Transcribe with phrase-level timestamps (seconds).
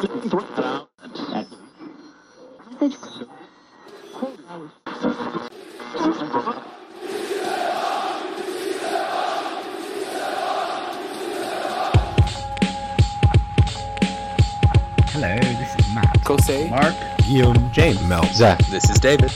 [0.00, 0.08] Hello,
[15.36, 16.18] this is Matt.
[16.24, 16.70] Kosei.
[16.70, 16.94] Mark.
[17.18, 18.58] Guillaume, James, Mel, Zach.
[18.70, 19.30] This is David.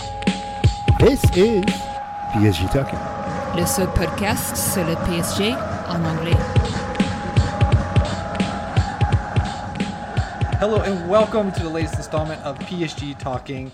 [0.98, 1.64] This is
[2.32, 2.98] PSG Talking.
[3.54, 5.52] Le seul podcast sur le PSG
[5.90, 6.63] en anglais.
[10.66, 13.70] Hello and welcome to the latest installment of PSG Talking.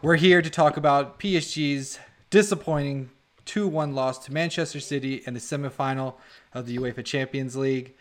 [0.00, 1.98] We're here to talk about PSG's
[2.30, 3.10] disappointing
[3.46, 6.14] 2-1 loss to Manchester City in the semifinal
[6.54, 7.96] of the UEFA Champions League.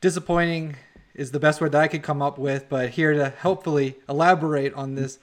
[0.00, 0.74] Disappointing
[1.14, 4.74] is the best word that I could come up with, but here to hopefully elaborate
[4.74, 5.20] on this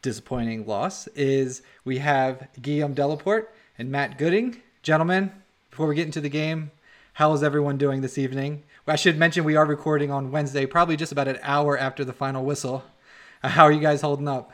[0.00, 4.62] disappointing loss is we have Guillaume Delaporte and Matt Gooding.
[4.82, 5.32] Gentlemen,
[5.68, 6.70] before we get into the game,
[7.12, 8.62] how is everyone doing this evening?
[8.86, 12.12] I should mention we are recording on Wednesday, probably just about an hour after the
[12.12, 12.84] final whistle.
[13.42, 14.52] Uh, how are you guys holding up?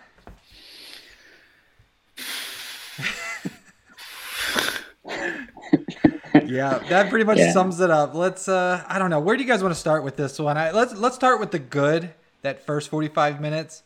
[6.45, 7.52] yeah, that pretty much Yeah.
[7.52, 8.15] sums it up.
[8.15, 10.57] Let's uh I don't know, where do you guys want to start with this one?
[10.57, 13.82] I, let's let's start with the good, that first 45 minutes.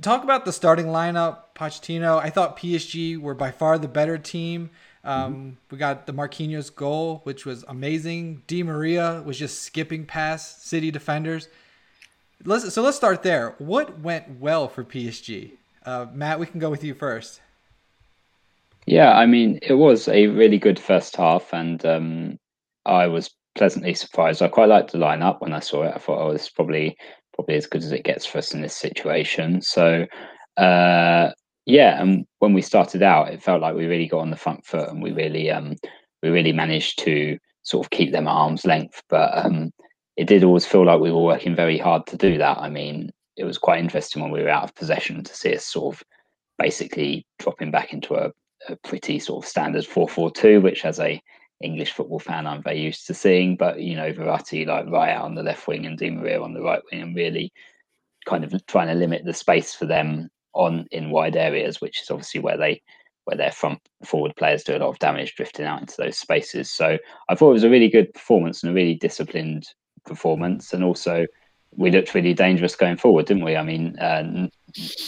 [0.00, 2.18] Talk about the starting lineup, Pochettino.
[2.18, 4.70] I thought PSG were by far the better team.
[5.02, 8.42] Um, We got the Marquinhos goal, which was amazing.
[8.46, 11.48] Di Maria was just skipping past City defenders.
[12.44, 13.54] Let's, so let's start there.
[13.58, 15.52] What went well for PSG?
[15.84, 17.40] Uh, Matt, we can go with you first.
[18.86, 22.38] Yeah, I mean, it was a really good first half, and um,
[22.86, 24.42] I was pleasantly surprised.
[24.42, 25.92] I quite liked the lineup when I saw it.
[25.94, 26.96] I thought, oh, this is probably
[27.34, 29.62] probably as good as it gets for us in this situation.
[29.62, 30.06] So,
[30.56, 31.30] uh,
[31.66, 34.64] yeah, and when we started out, it felt like we really got on the front
[34.64, 35.76] foot, and we really um,
[36.22, 39.02] we really managed to sort of keep them at arm's length.
[39.08, 39.72] But um,
[40.16, 42.58] it did always feel like we were working very hard to do that.
[42.58, 45.66] I mean, it was quite interesting when we were out of possession to see us
[45.66, 46.02] sort of
[46.58, 48.32] basically dropping back into a
[48.68, 51.20] a pretty sort of standard 4-4-2, which as a
[51.62, 53.56] English football fan I'm very used to seeing.
[53.56, 56.54] But you know, Verratti like right out on the left wing and Di Maria on
[56.54, 57.52] the right wing, and really
[58.26, 62.10] kind of trying to limit the space for them on in wide areas, which is
[62.10, 62.82] obviously where they
[63.24, 66.70] where their front forward players do a lot of damage drifting out into those spaces.
[66.70, 69.66] So I thought it was a really good performance and a really disciplined
[70.04, 71.26] performance, and also
[71.76, 73.56] we looked really dangerous going forward, didn't we?
[73.56, 74.48] I mean, uh,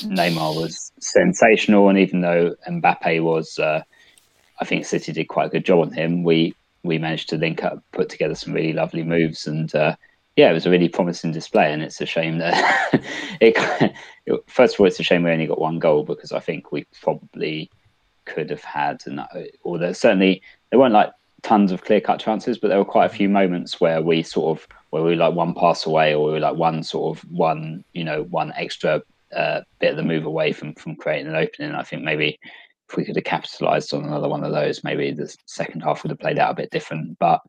[0.04, 3.82] Neymar was sensational, and even though Mbappe was, uh,
[4.60, 6.22] I think City did quite a good job on him.
[6.22, 6.54] We
[6.84, 9.96] we managed to link up, put together some really lovely moves, and uh,
[10.36, 11.72] yeah, it was a really promising display.
[11.72, 12.92] And it's a shame that
[13.40, 13.54] it,
[14.26, 14.44] it.
[14.46, 16.86] First of all, it's a shame we only got one goal because I think we
[17.00, 17.70] probably
[18.24, 19.20] could have had, and
[19.62, 23.06] or there certainly there weren't like tons of clear cut chances, but there were quite
[23.06, 26.26] a few moments where we sort of where we were like one pass away, or
[26.26, 29.02] we were like one sort of one you know one extra
[29.36, 31.74] uh, bit of the move away from from creating an opening.
[31.74, 32.38] I think maybe
[32.88, 36.10] if we could have capitalised on another one of those, maybe the second half would
[36.10, 37.18] have played out a bit different.
[37.18, 37.40] But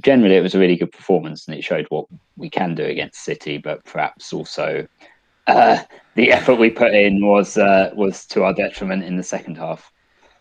[0.00, 2.06] generally, it was a really good performance, and it showed what
[2.36, 3.58] we can do against City.
[3.58, 4.86] But perhaps also
[5.46, 5.78] uh,
[6.14, 9.92] the effort we put in was uh, was to our detriment in the second half.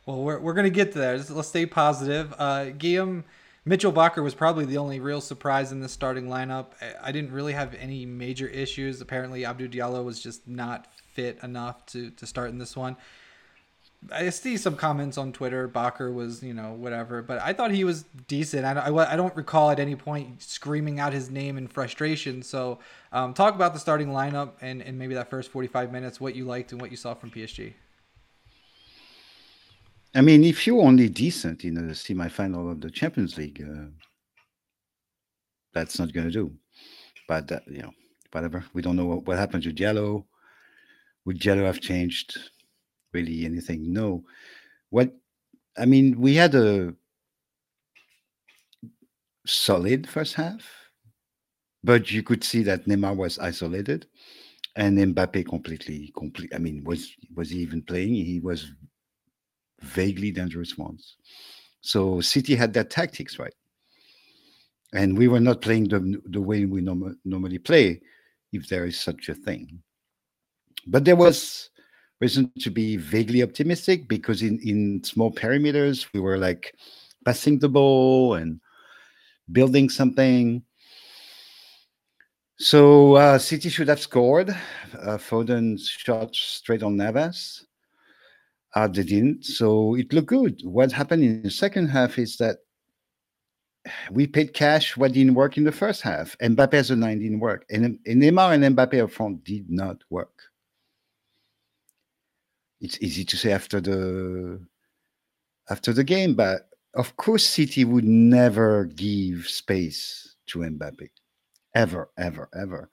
[0.05, 1.17] Well, we're, we're going to get to there.
[1.17, 2.33] Let's stay positive.
[2.37, 3.23] Uh, Guillaume
[3.65, 6.71] Mitchel Bakker was probably the only real surprise in the starting lineup.
[6.81, 8.99] I, I didn't really have any major issues.
[8.99, 12.97] Apparently, Abdou Diallo was just not fit enough to, to start in this one.
[14.11, 15.67] I see some comments on Twitter.
[15.67, 18.65] Bakker was, you know, whatever, but I thought he was decent.
[18.65, 22.41] I, I, I don't recall at any point screaming out his name in frustration.
[22.43, 22.79] So,
[23.11, 26.45] um, talk about the starting lineup and, and maybe that first 45 minutes, what you
[26.45, 27.73] liked and what you saw from PSG.
[30.15, 33.85] I mean, if you're only decent in the semi-final of the Champions League, uh,
[35.73, 36.51] that's not going to do.
[37.27, 37.91] But uh, you know,
[38.31, 38.63] whatever.
[38.73, 40.25] We don't know what, what happened to Diallo.
[41.25, 42.37] Would Diallo have changed
[43.13, 43.93] really anything?
[43.93, 44.23] No.
[44.89, 45.13] What
[45.77, 46.93] I mean, we had a
[49.45, 50.63] solid first half,
[51.83, 54.07] but you could see that Neymar was isolated,
[54.75, 56.53] and Mbappe completely, complete.
[56.53, 58.13] I mean, was was he even playing?
[58.13, 58.71] He was
[59.81, 61.17] vaguely dangerous once.
[61.81, 63.53] So City had their tactics right,
[64.93, 68.01] and we were not playing the the way we norm- normally play,
[68.51, 69.81] if there is such a thing.
[70.87, 71.69] But there was
[72.21, 76.73] reason to be vaguely optimistic because in in small perimeters we were like
[77.25, 78.59] passing the ball and
[79.51, 80.63] building something.
[82.57, 84.49] So uh, City should have scored.
[84.49, 87.65] Uh, Foden shot straight on Navas.
[88.75, 90.61] Uh, they didn't, so it looked good.
[90.63, 92.57] What happened in the second half is that
[94.11, 96.37] we paid cash what didn't work in the first half.
[96.39, 97.65] Mbappe as a nine didn't work.
[97.69, 100.33] And, and Neymar and Mbappe up front did not work.
[102.83, 104.59] It's easy to say after the
[105.69, 111.09] after the game, but of course City would never give space to Mbappe.
[111.73, 112.89] Ever, ever, ever.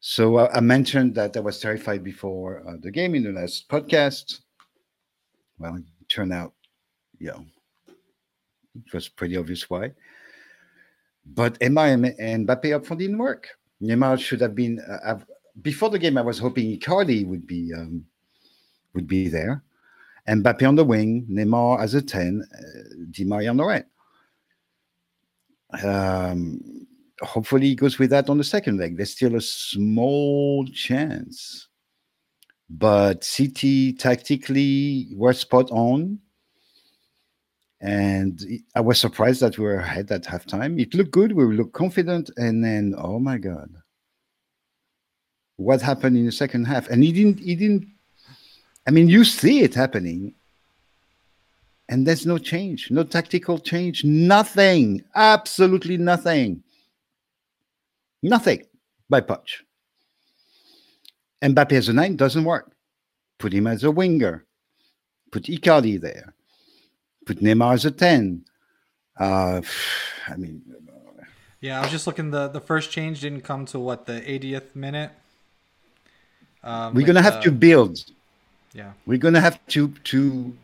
[0.00, 3.68] So uh, I mentioned that I was terrified before uh, the game in the last
[3.68, 4.40] podcast.
[5.58, 6.54] Well, it turned out,
[7.18, 7.44] you know,
[8.74, 9.92] it was pretty obvious why.
[11.26, 13.46] But Neymar and Mbappe up front didn't work.
[13.82, 15.18] Neymar should have been uh,
[15.60, 16.16] before the game.
[16.16, 18.06] I was hoping Icardi would be um,
[18.94, 19.62] would be there,
[20.26, 23.84] and Mbappe on the wing, Neymar as a ten, uh, Di Maria on the right.
[25.82, 26.86] Um,
[27.20, 28.96] hopefully, he goes with that on the second leg.
[28.96, 31.68] There's still a small chance,
[32.68, 36.18] but City tactically were spot on
[37.82, 38.40] and
[38.76, 40.80] I was surprised that we were ahead at halftime.
[40.80, 41.32] It looked good.
[41.32, 43.74] We looked confident, and then oh my god,
[45.56, 46.88] what happened in the second half?
[46.88, 47.40] And he didn't.
[47.40, 47.88] He didn't.
[48.86, 50.34] I mean, you see it happening,
[51.88, 56.62] and there's no change, no tactical change, nothing, absolutely nothing,
[58.22, 58.64] nothing
[59.08, 59.62] by Poch.
[61.42, 62.72] Mbappe as a nine doesn't work.
[63.38, 64.44] Put him as a winger.
[65.30, 66.32] Put Icardi there
[67.24, 68.44] put Neymar as a 10.
[69.18, 69.60] Uh,
[70.28, 70.62] I mean,
[71.60, 72.30] yeah, I was just looking.
[72.30, 75.12] the The first change didn't come to what the 80th minute.
[76.64, 78.04] Um, we're gonna have uh, to build.
[78.74, 80.56] Yeah, we're gonna have to to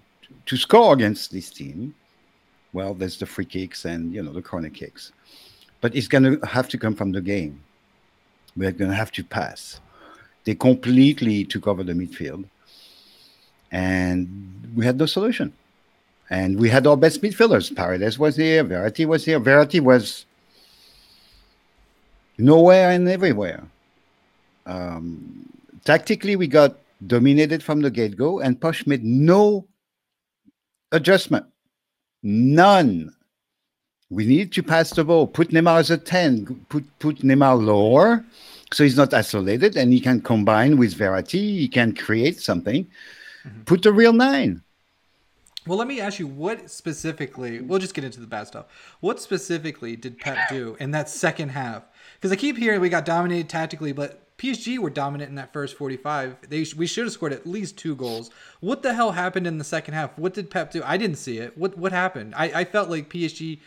[0.46, 1.94] to score against this team.
[2.72, 5.12] Well, there's the free kicks and you know the corner kicks,
[5.81, 7.60] but it's gonna have to come from the game.
[8.56, 9.81] We're gonna have to pass.
[10.44, 12.44] They completely took over the midfield,
[13.70, 15.52] and we had no solution.
[16.31, 17.75] And we had our best midfielders.
[17.75, 19.40] Paredes was here, Verratti was here.
[19.40, 20.26] Verratti was
[22.37, 23.64] nowhere and everywhere.
[24.66, 25.49] Um,
[25.84, 26.76] tactically, we got
[27.06, 29.67] dominated from the get go, and Poch made no
[30.93, 31.47] adjustment.
[32.23, 33.15] None.
[34.11, 35.27] We need to pass the ball.
[35.27, 36.65] Put Neymar as a 10.
[36.69, 38.25] Put, put Neymar lower
[38.73, 41.59] so he's not isolated and he can combine with Verratti.
[41.59, 42.87] He can create something.
[43.47, 43.62] Mm-hmm.
[43.62, 44.62] Put a real nine.
[45.67, 47.61] Well, let me ask you, what specifically?
[47.61, 48.67] We'll just get into the bad stuff.
[49.01, 51.83] What specifically did Pep do in that second half?
[52.15, 55.76] Because I keep hearing we got dominated tactically, but PSG were dominant in that first
[55.76, 56.49] 45.
[56.49, 58.31] They we should have scored at least two goals.
[58.61, 60.17] What the hell happened in the second half?
[60.17, 60.82] What did Pep do?
[60.85, 61.58] I didn't see it.
[61.58, 62.35] What what happened?
[62.37, 63.58] I, I felt like PSG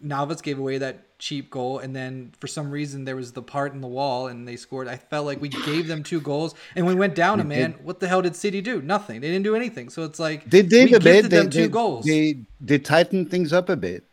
[0.00, 3.72] Navas gave away that cheap goal, and then for some reason there was the part
[3.72, 4.88] in the wall, and they scored.
[4.88, 7.74] I felt like we gave them two goals, and we went down a man.
[7.82, 8.82] What the hell did City do?
[8.82, 9.20] Nothing.
[9.20, 9.88] They didn't do anything.
[9.88, 11.30] So it's like they did a bit.
[11.30, 12.04] Them they, two they, goals.
[12.04, 14.04] They they tightened things up a bit.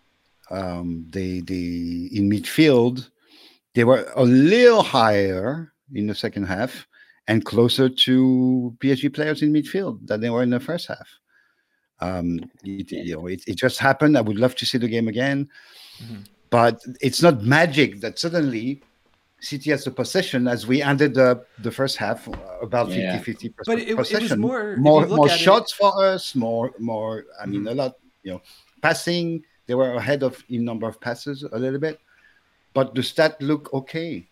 [0.52, 3.10] Um, they they in midfield
[3.74, 6.88] they were a little higher in the second half
[7.28, 11.08] and closer to PSG players in midfield than they were in the first half.
[12.00, 14.18] Um, it, you know, it, it just happened.
[14.18, 15.48] I would love to see the game again,
[16.04, 16.22] mm-hmm.
[16.50, 18.82] but it's not magic that suddenly
[19.42, 22.32] City has the possession as we ended the, the first half uh,
[22.62, 23.18] about yeah.
[23.18, 24.26] 50 50 but it, possession.
[24.26, 27.26] It was more more, more shots it, for us, more more.
[27.42, 27.70] I mean, mm-hmm.
[27.70, 27.94] a lot.
[28.24, 28.42] You know,
[28.82, 29.44] passing.
[29.66, 32.00] They were ahead of in number of passes a little bit,
[32.74, 34.28] but does that look okay.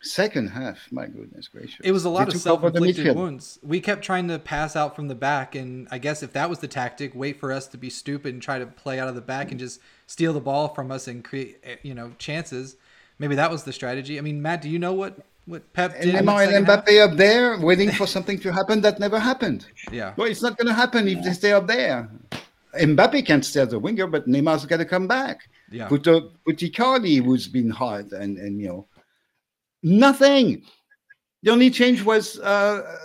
[0.00, 1.80] Second half, my goodness gracious.
[1.82, 3.58] It was a lot they of self inflicted wounds.
[3.64, 6.60] We kept trying to pass out from the back, and I guess if that was
[6.60, 9.20] the tactic, wait for us to be stupid and try to play out of the
[9.20, 12.76] back and just steal the ball from us and create, eh, you know, chances.
[13.18, 14.18] Maybe that was the strategy.
[14.18, 16.14] I mean, Matt, do you know what what Pep did?
[16.14, 19.66] And and Mbappe up there waiting for something to happen that never happened.
[19.90, 20.14] Yeah.
[20.16, 22.08] Well, it's not going to happen if they stay up there.
[22.74, 25.48] Mbappe can't stay as a winger, but Neymar's got to come back.
[25.70, 25.88] Yeah.
[25.88, 28.88] Put, uh, put Icardi, who's been hard and, and you know,
[29.82, 30.62] Nothing.
[31.42, 32.96] The only change was uh,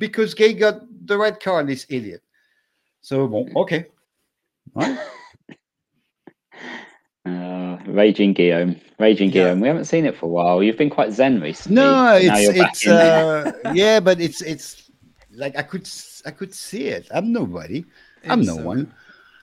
[0.00, 2.22] because Gueye got the red card, this idiot.
[3.00, 3.86] So, bon, okay.
[4.74, 4.98] Right.
[7.26, 9.32] Uh, Raging Guillaume, Raging yeah.
[9.34, 9.60] Guillaume.
[9.60, 10.62] We haven't seen it for a while.
[10.62, 11.74] You've been quite zen recently.
[11.74, 14.90] No, it's it's uh, yeah, but it's it's
[15.32, 15.86] like I could
[16.24, 17.06] I could see it.
[17.10, 17.84] I'm nobody.
[18.26, 18.94] I'm no one.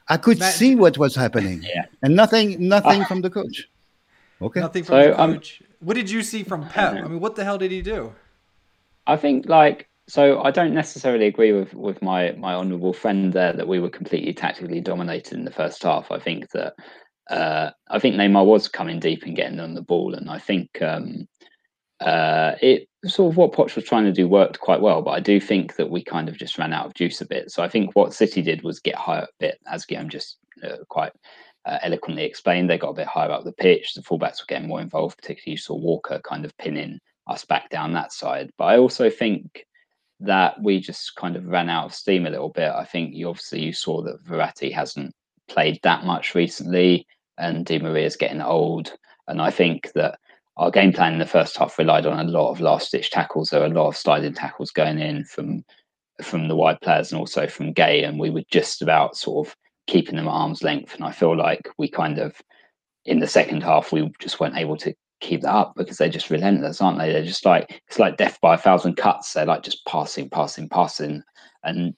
[0.07, 1.63] I could Matt, see what was happening.
[1.63, 3.67] Yeah, and nothing nothing uh, from the coach.
[4.41, 5.61] Okay, nothing from so, the um, coach.
[5.61, 6.93] Um, what did you see from Pep?
[6.93, 8.13] I mean, what the hell did he do?
[9.07, 13.53] I think like so I don't necessarily agree with with my my honourable friend there
[13.53, 16.11] that we were completely tactically dominated in the first half.
[16.11, 16.73] I think that
[17.29, 20.81] uh, I think Neymar was coming deep and getting on the ball, and I think
[20.81, 21.27] um,
[21.99, 25.01] uh, it sort of what Poch was trying to do worked quite well.
[25.01, 27.51] But I do think that we kind of just ran out of juice a bit.
[27.51, 30.77] So I think what City did was get higher a bit, as Guillaume just uh,
[30.89, 31.11] quite
[31.65, 33.93] uh, eloquently explained, they got a bit higher up the pitch.
[33.93, 37.69] The fullbacks were getting more involved, particularly you saw Walker kind of pinning us back
[37.69, 38.51] down that side.
[38.57, 39.65] But I also think
[40.19, 42.71] that we just kind of ran out of steam a little bit.
[42.71, 45.13] I think you obviously you saw that Verratti hasn't
[45.47, 47.07] played that much recently,
[47.37, 48.93] and Di Maria's getting old.
[49.27, 50.19] And I think that
[50.57, 53.49] our game plan in the first half relied on a lot of last ditch tackles.
[53.49, 55.63] There were a lot of sliding tackles going in from
[56.23, 59.55] from the wide players and also from Gueye, and we were just about sort of
[59.87, 60.95] keeping them at arm's length.
[60.95, 62.41] And I feel like we kind of
[63.05, 66.29] in the second half we just weren't able to keep that up because they're just
[66.29, 67.11] relentless, aren't they?
[67.11, 69.33] They're just like it's like death by a thousand cuts.
[69.33, 71.21] They're like just passing, passing, passing,
[71.63, 71.93] and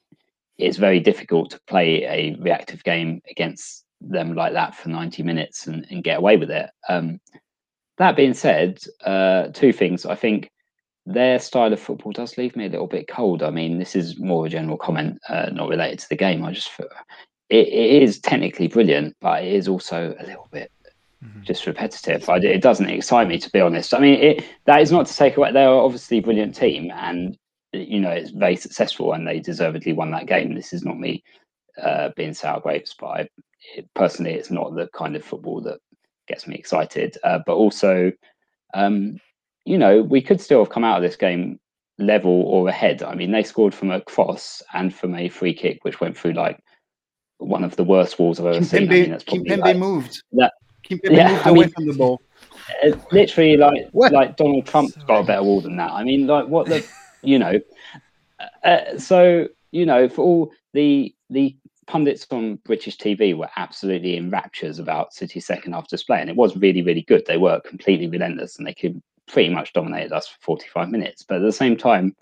[0.57, 5.67] it's very difficult to play a reactive game against them like that for 90 minutes
[5.67, 6.69] and, and get away with it.
[6.89, 7.19] Um,
[7.97, 10.05] that being said, uh, two things.
[10.05, 10.51] I think
[11.05, 13.41] their style of football does leave me a little bit cold.
[13.41, 16.43] I mean, this is more of a general comment, uh, not related to the game.
[16.43, 16.69] I just
[17.49, 20.71] it, it is technically brilliant, but it is also a little bit
[21.23, 21.43] mm-hmm.
[21.43, 22.27] just repetitive.
[22.29, 23.93] I, it doesn't excite me to be honest.
[23.93, 25.51] I mean, it, that is not to take away.
[25.51, 27.37] They are obviously a brilliant team, and
[27.73, 30.53] you know it's very successful, and they deservedly won that game.
[30.53, 31.23] This is not me
[31.81, 33.29] uh, being sour grapes, but I,
[33.75, 35.79] it, personally, it's not the kind of football that
[36.27, 37.17] gets me excited.
[37.23, 38.11] Uh, but also,
[38.73, 39.19] um,
[39.65, 41.59] you know, we could still have come out of this game
[41.97, 43.03] level or ahead.
[43.03, 46.33] I mean, they scored from a cross and from a free kick, which went through
[46.33, 46.59] like
[47.37, 48.83] one of the worst walls I've ever Kimpembe, seen.
[48.83, 50.23] I mean, that's probably Kimpembe like, moved.
[50.33, 50.53] That,
[50.87, 52.21] Kimpembe yeah, moved I away mean, from the ball.
[53.11, 54.11] literally, like what?
[54.11, 55.91] like Donald Trump's got a better wall than that.
[55.91, 56.85] I mean, like what the,
[57.21, 57.59] you know.
[58.63, 61.55] Uh, so you know, for all the the
[61.87, 66.35] pundits on British TV were absolutely in raptures about City's second half display, and it
[66.35, 67.25] was really, really good.
[67.25, 71.23] They were completely relentless, and they could pretty much dominated us for 45 minutes.
[71.23, 72.15] But at the same time,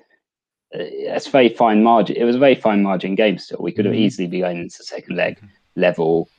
[0.73, 2.15] uh, it's very fine margin.
[2.15, 3.37] It was a very fine margin game.
[3.37, 4.03] Still, we could have mm-hmm.
[4.03, 5.39] easily been going into the second leg
[5.75, 6.29] level,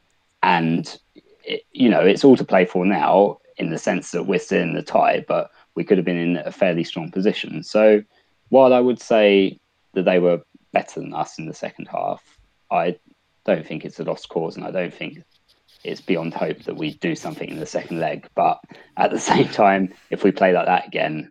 [0.42, 0.98] and
[1.44, 4.62] it, you know it's all to play for now in the sense that we're still
[4.62, 7.62] in the tie, but we could have been in a fairly strong position.
[7.62, 8.02] So
[8.50, 9.58] while I would say
[9.94, 10.42] that they were
[10.72, 12.22] better than us in the second half,
[12.70, 12.98] I
[13.46, 15.22] don't think it's a lost cause, and I don't think
[15.84, 18.28] it's beyond hope that we do something in the second leg.
[18.34, 18.60] But
[18.96, 21.30] at the same time, if we play like that again,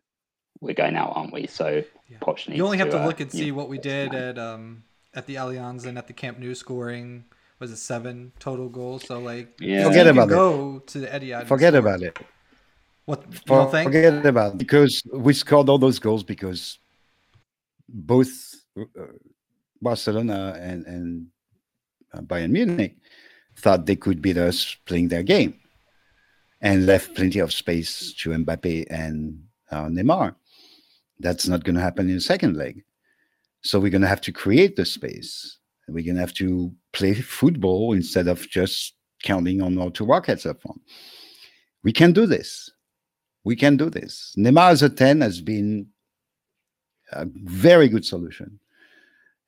[0.62, 1.48] we're going out, aren't we?
[1.48, 2.36] So yeah.
[2.48, 5.26] you only have to, to look uh, and see what we did at um at
[5.28, 7.26] the Allianz and at the Camp Nou scoring
[7.60, 9.06] was it seven total goals.
[9.06, 9.84] So like yeah.
[9.84, 10.88] forget about go it.
[10.88, 11.48] to the Etihad.
[11.48, 12.18] Forget about it.
[13.06, 16.80] What For, forget about it because we scored all those goals because
[17.88, 18.32] both
[18.80, 18.84] uh,
[19.82, 21.35] Barcelona and and uh,
[22.22, 22.98] Bayern Munich
[23.58, 25.60] thought they could beat us playing their game
[26.62, 30.36] and left plenty of space to Mbappe and uh, Neymar.
[31.20, 32.84] That's not going to happen in the second leg.
[33.62, 35.58] So we're going to have to create the space.
[35.88, 40.46] We're going to have to play football instead of just counting on our two rockets
[40.46, 40.82] up front.
[41.84, 42.72] We can do this.
[43.44, 44.34] We can do this.
[44.38, 45.88] Neymar as a 10 has been
[47.12, 48.60] a very good solution.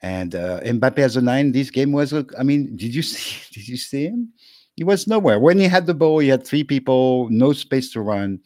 [0.02, 2.14] And uh, Mbappe as a nine, this game was.
[2.14, 3.42] I mean, did you see?
[3.54, 4.34] Did you see him?
[4.76, 5.40] He was nowhere.
[5.40, 8.40] When he had the ball, he had three people, no space to run.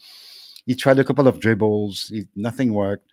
[0.65, 3.12] He tried a couple of dribbles, he, nothing worked.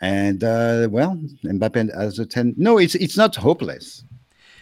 [0.00, 2.54] And uh, well, Mbappe as a ten.
[2.56, 4.04] No, it's it's not hopeless.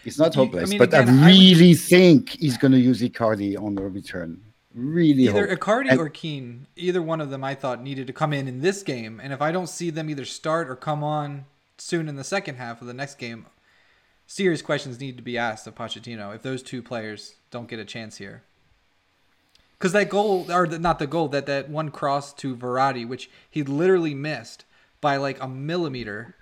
[0.05, 1.81] It's not hopeless, I mean, but again, I really I would...
[1.81, 4.41] think he's going to use Icardi on the return.
[4.73, 5.59] Really, either hope.
[5.59, 5.99] Icardi and...
[5.99, 9.21] or Kean, either one of them, I thought needed to come in in this game.
[9.21, 11.45] And if I don't see them either start or come on
[11.79, 13.47] soon in the second half of the next game,
[14.27, 17.85] serious questions need to be asked of Pochettino if those two players don't get a
[17.85, 18.43] chance here.
[19.79, 23.63] Because that goal, or not the goal, that that one cross to Verratti, which he
[23.63, 24.65] literally missed
[25.01, 26.35] by like a millimeter.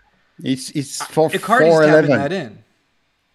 [0.43, 2.11] It's it's for Icardi's four eleven.
[2.11, 2.65] that in.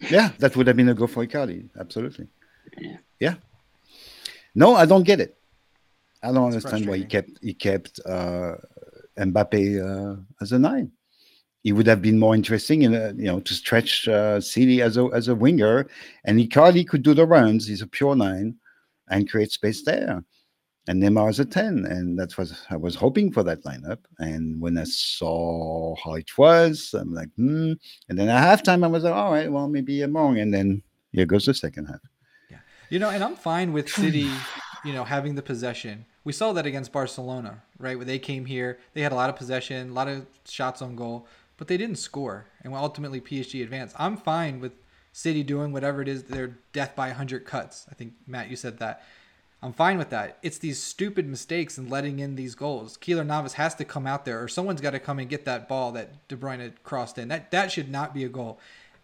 [0.10, 1.70] Yeah, that would have been a goal for Icardi.
[1.78, 2.28] Absolutely.
[2.78, 2.98] Yeah.
[3.20, 3.36] yeah.
[4.56, 5.38] No, I don't get it.
[6.24, 8.56] I don't it's understand why he kept he kept uh,
[9.18, 10.94] Mbappe uh, as a nine
[11.64, 14.98] he would have been more interesting in a, you know to stretch uh, City as
[14.98, 15.88] a as a winger,
[16.26, 17.68] and Icardi could do the runs.
[17.68, 18.56] He's a pure nine,
[19.10, 20.24] and create space there.
[20.88, 24.00] And Neymar is a ten, and that was I was hoping for that lineup.
[24.20, 27.74] And when I saw how it was, I'm like, hmm.
[28.08, 30.40] And then at halftime, I was like, all right, well maybe I'm wrong.
[30.40, 32.00] And then here goes the second half.
[32.50, 34.32] Yeah, you know, and I'm fine with City,
[34.86, 36.06] you know, having the possession.
[36.24, 37.96] We saw that against Barcelona, right?
[37.98, 40.96] Where they came here, they had a lot of possession, a lot of shots on
[40.96, 41.28] goal
[41.60, 43.96] but they didn't score, and ultimately PSG advanced.
[44.00, 44.72] I'm fine with
[45.12, 47.86] City doing whatever it is their death by 100 cuts.
[47.92, 49.04] I think Matt, you said that.
[49.62, 50.38] I'm fine with that.
[50.42, 52.98] It's these stupid mistakes and letting in these goals.
[52.98, 55.68] Keylor Navas has to come out there, or someone's got to come and get that
[55.68, 57.28] ball that De Bruyne had crossed in.
[57.28, 58.58] That that should not be a goal.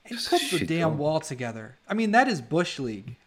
[0.05, 0.97] And put the damn goal.
[0.97, 1.75] wall together.
[1.89, 3.17] I mean, that is bush league.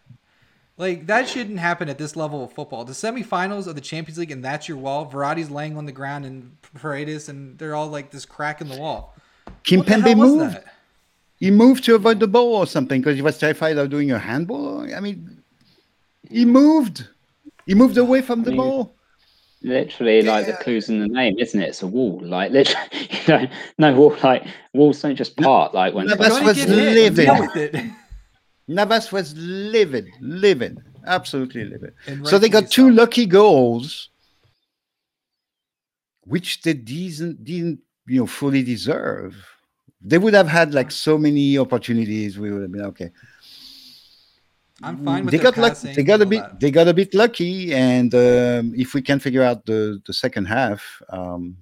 [0.79, 2.85] Like that shouldn't happen at this level of football.
[2.85, 5.05] The semifinals of the Champions League, and that's your wall.
[5.05, 8.77] Verratti's laying on the ground, and Paredes, and they're all like this crack in the
[8.77, 9.13] wall.
[9.45, 10.55] What the hell was moved.
[10.55, 10.65] that?
[11.37, 14.19] He moved to avoid the ball or something because he was terrified of doing a
[14.19, 14.93] handball.
[14.95, 15.43] I mean,
[16.29, 17.07] he moved.
[17.65, 18.95] He moved away from the I mean, ball.
[19.61, 21.69] Literally, like the clues in the name, isn't it?
[21.69, 22.21] It's a wall.
[22.23, 23.47] Like literally, you know,
[23.79, 24.15] no wall.
[24.23, 25.73] Like walls don't just part.
[25.73, 27.95] Like when No, Go Navas and
[28.69, 31.95] Navas was livid, livid, absolutely livid.
[32.05, 34.11] And So they got two lucky goals,
[36.21, 39.35] which they didn't, didn't you know fully deserve.
[40.01, 42.37] They would have had like so many opportunities.
[42.37, 43.09] We would have been okay.
[44.83, 45.93] I'm fine with they got lucky.
[45.93, 46.41] They got a bit.
[46.41, 46.59] that.
[46.59, 50.45] They got a bit lucky, and um, if we can figure out the the second
[50.45, 51.57] half, um,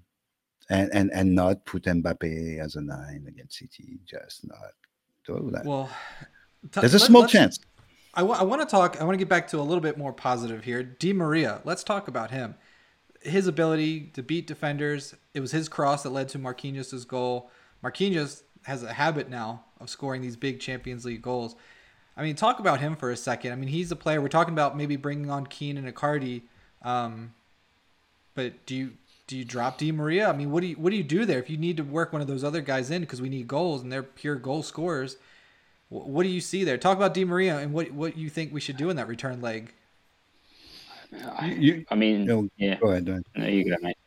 [0.69, 4.73] and and and not put Mbappe as a nine against City, just not
[5.25, 5.65] do that.
[5.65, 5.89] Well,
[6.71, 7.59] There's a small chance.
[8.13, 8.99] I want to talk.
[8.99, 10.81] I want to get back to a little bit more positive here.
[10.81, 11.61] Di Maria.
[11.63, 12.55] Let's talk about him.
[13.21, 15.13] His ability to beat defenders.
[15.35, 17.51] It was his cross that led to Marquinhos' goal.
[17.83, 21.55] Marquinhos has a habit now of scoring these big Champions League goals.
[22.15, 23.51] I mean, talk about him for a second.
[23.51, 24.19] I mean, he's a player.
[24.19, 26.41] We're talking about maybe bringing on Kean and Icardi.
[26.81, 27.35] Um,
[28.33, 28.93] but do you
[29.27, 30.27] do you drop Di Maria?
[30.27, 32.11] I mean, what do you what do you do there if you need to work
[32.11, 35.17] one of those other guys in because we need goals and they're pure goal scorers?
[35.89, 36.77] Wh- What do you see there?
[36.77, 39.41] Talk about Di Maria and what what you think we should do in that return
[39.41, 39.73] leg.
[41.39, 42.75] I, You- I mean, No, yeah.
[42.79, 43.05] Go ahead.
[43.05, 43.23] go ahead.
[43.35, 43.97] There you go, mate.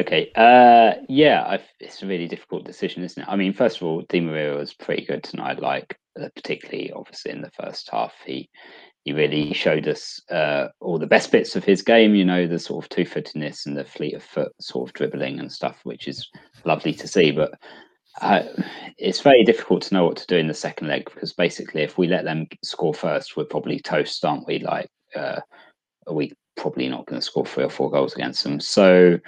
[0.00, 0.30] Okay.
[0.34, 3.28] Uh, yeah, i it's a really difficult decision, isn't it?
[3.28, 5.60] I mean, first of all, Di Maria was pretty good tonight.
[5.60, 8.48] Like, uh, particularly obviously in the first half, he
[9.04, 12.14] he really showed us uh, all the best bits of his game.
[12.14, 15.50] You know, the sort of two-footedness and the fleet of foot sort of dribbling and
[15.50, 16.28] stuff, which is
[16.64, 17.30] lovely to see.
[17.30, 17.52] But
[18.98, 21.98] it's very difficult to know what to do in the second leg because basically, if
[21.98, 24.58] we let them score first, we're probably toast, aren't we?
[24.58, 25.40] Like, uh,
[26.06, 28.60] are we probably not going to score three or four goals against them?
[28.60, 29.18] So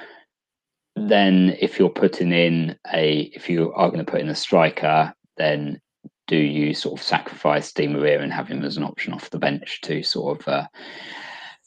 [0.97, 5.13] then if you're putting in a if you are going to put in a striker
[5.37, 5.81] then
[6.27, 9.39] do you sort of sacrifice Di Maria and have him as an option off the
[9.39, 10.67] bench to sort of uh,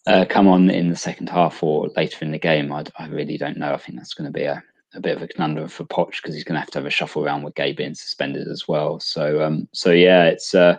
[0.07, 3.37] uh, come on in the second half or later in the game I, I really
[3.37, 4.61] don't know I think that's going to be a,
[4.95, 6.91] a bit of a conundrum for Poch because he's going to have to have a
[6.91, 10.77] shuffle around with Gueye being suspended as well so um so yeah it's uh,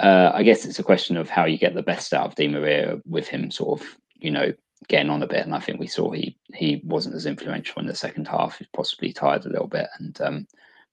[0.00, 2.48] uh I guess it's a question of how you get the best out of Di
[2.48, 4.52] Maria with him sort of you know
[4.88, 7.86] getting on a bit, and I think we saw he he wasn't as influential in
[7.86, 8.58] the second half.
[8.58, 10.46] He's possibly tired a little bit, and um,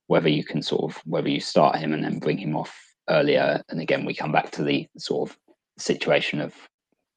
[0.07, 2.77] whether you can sort of whether you start him and then bring him off
[3.09, 5.37] earlier, and again we come back to the sort of
[5.77, 6.53] situation of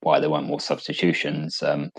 [0.00, 1.62] why there weren't more substitutions.
[1.62, 1.90] Um,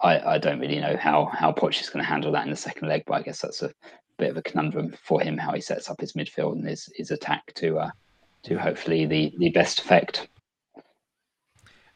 [0.00, 2.56] I I don't really know how how Poch is going to handle that in the
[2.56, 3.72] second leg, but I guess that's a
[4.18, 7.10] bit of a conundrum for him how he sets up his midfield and his his
[7.10, 7.90] attack to uh,
[8.44, 10.28] to hopefully the the best effect.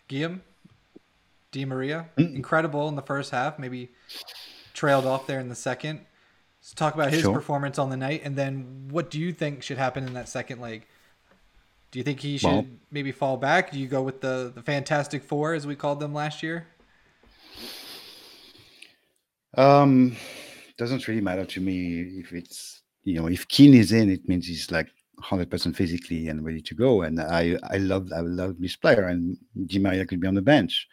[0.09, 0.43] Guillaume,
[1.53, 2.35] Di Maria, Mm.
[2.37, 3.59] incredible in the first half.
[3.59, 3.91] Maybe
[4.75, 6.01] trailed off there in the second.
[6.63, 7.33] So talk about his Sure.
[7.35, 10.61] performance on the night, and then what do you think should happen in that second
[10.61, 10.87] leg?
[11.91, 13.71] Do you think he should Well- maybe fall back?
[13.73, 16.67] Do you go with the the Fantastic Four as we called them last year?
[19.55, 20.17] Um,
[20.79, 24.47] doesn't really matter to me if it's you know if Kean is in, it means
[24.47, 27.03] he's like hundred percent physically and ready to go.
[27.03, 29.37] And I I love I love this player, and
[29.67, 30.89] Di Maria could be on the bench.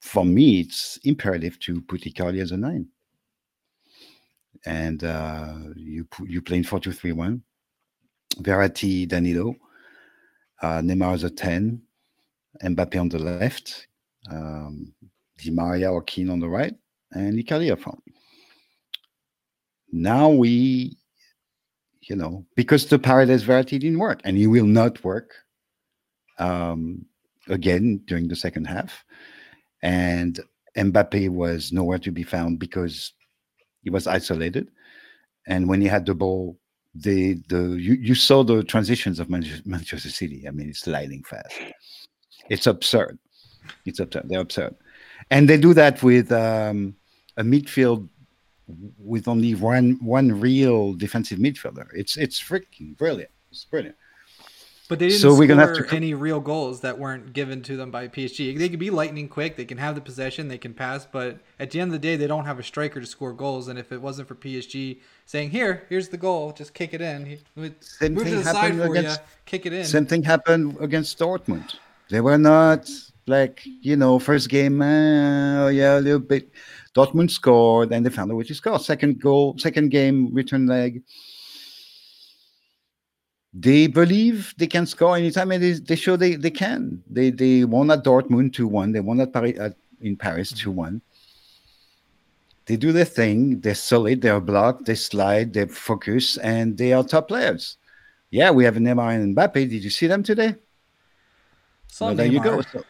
[0.00, 2.88] For me, it's imperative to put Icardi as a nine,
[4.66, 7.42] and uh, you you play in four two three one.
[8.40, 9.54] Verratti, Danilo,
[10.62, 11.82] uh, Neymar as a ten,
[12.64, 13.88] Mbappe on the left,
[14.30, 14.92] um,
[15.36, 16.74] Di Maria or Kean on the right
[17.12, 18.02] and up front.
[19.92, 20.96] Now we,
[22.08, 25.32] you know, because the Paredes Verratti didn't work, and he will not work
[26.38, 27.04] um,
[27.48, 29.04] again during the second half.
[29.82, 30.40] And
[30.76, 33.12] Mbappe was nowhere to be found because
[33.82, 34.70] he was isolated.
[35.46, 36.58] And when he had the ball,
[36.94, 40.46] the the you, you saw the transitions of Manchester, City.
[40.46, 41.54] I mean, it's lightning fast.
[42.48, 43.18] It's absurd.
[43.86, 44.28] It's absurd.
[44.28, 44.74] They're absurd,
[45.30, 46.94] and they do that with um,
[47.36, 48.08] a midfield
[48.98, 51.88] with only one one real defensive midfielder.
[51.94, 53.30] It's it's freaking brilliant.
[53.50, 53.96] It's brilliant.
[54.88, 57.62] But they didn't So score we're gonna have to any real goals that weren't given
[57.62, 58.58] to them by PSG.
[58.58, 59.56] They can be lightning quick.
[59.56, 60.48] They can have the possession.
[60.48, 61.06] They can pass.
[61.10, 63.68] But at the end of the day, they don't have a striker to score goals.
[63.68, 66.52] And if it wasn't for PSG saying, "Here, here's the goal.
[66.52, 67.24] Just kick it in.
[67.24, 69.26] He- Move Same to thing the side happened for against- you.
[69.46, 71.74] Kick it in." Same thing happened against Dortmund.
[72.10, 72.90] They were not
[73.26, 74.82] like you know first game.
[74.82, 76.50] Uh, oh yeah, a little bit.
[76.94, 78.78] Dortmund scored, and they found a way to score.
[78.78, 81.02] Second goal, second game, return leg.
[83.54, 87.02] they believe they can score anytime, and they, they show they, they can.
[87.08, 88.92] They they won at Dortmund two one.
[88.92, 91.02] They won at Paris at, in Paris two one.
[92.66, 93.60] They do their thing.
[93.60, 94.22] They're solid.
[94.22, 94.86] They're blocked.
[94.86, 95.52] They slide.
[95.52, 97.76] They focus, and they are top players.
[98.30, 99.54] Yeah, we have Neymar and Mbappe.
[99.54, 100.54] Did you see them today?
[101.88, 102.62] Saw well, there you go.
[102.62, 102.82] So,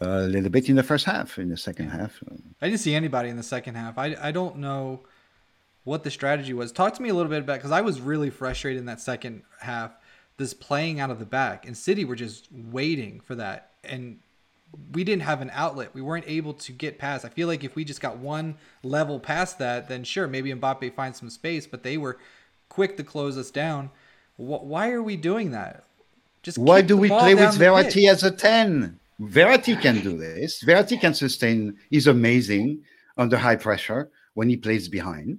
[0.00, 1.38] a little bit in the first half.
[1.38, 2.22] In the second half,
[2.60, 3.98] I didn't see anybody in the second half.
[3.98, 5.00] I, I don't know
[5.84, 6.72] what the strategy was.
[6.72, 9.42] Talk to me a little bit about because I was really frustrated in that second
[9.60, 9.92] half.
[10.36, 14.18] This playing out of the back and City were just waiting for that, and
[14.92, 15.94] we didn't have an outlet.
[15.94, 17.24] We weren't able to get past.
[17.24, 20.94] I feel like if we just got one level past that, then sure, maybe Mbappe
[20.94, 21.66] finds some space.
[21.66, 22.18] But they were
[22.68, 23.90] quick to close us down.
[24.36, 25.84] Why are we doing that?
[26.42, 29.00] Just why do we play with Verratti as a 10?
[29.20, 30.62] Verratti can do this.
[30.62, 31.76] Verratti can sustain.
[31.90, 32.82] He's amazing
[33.16, 35.38] under high pressure when he plays behind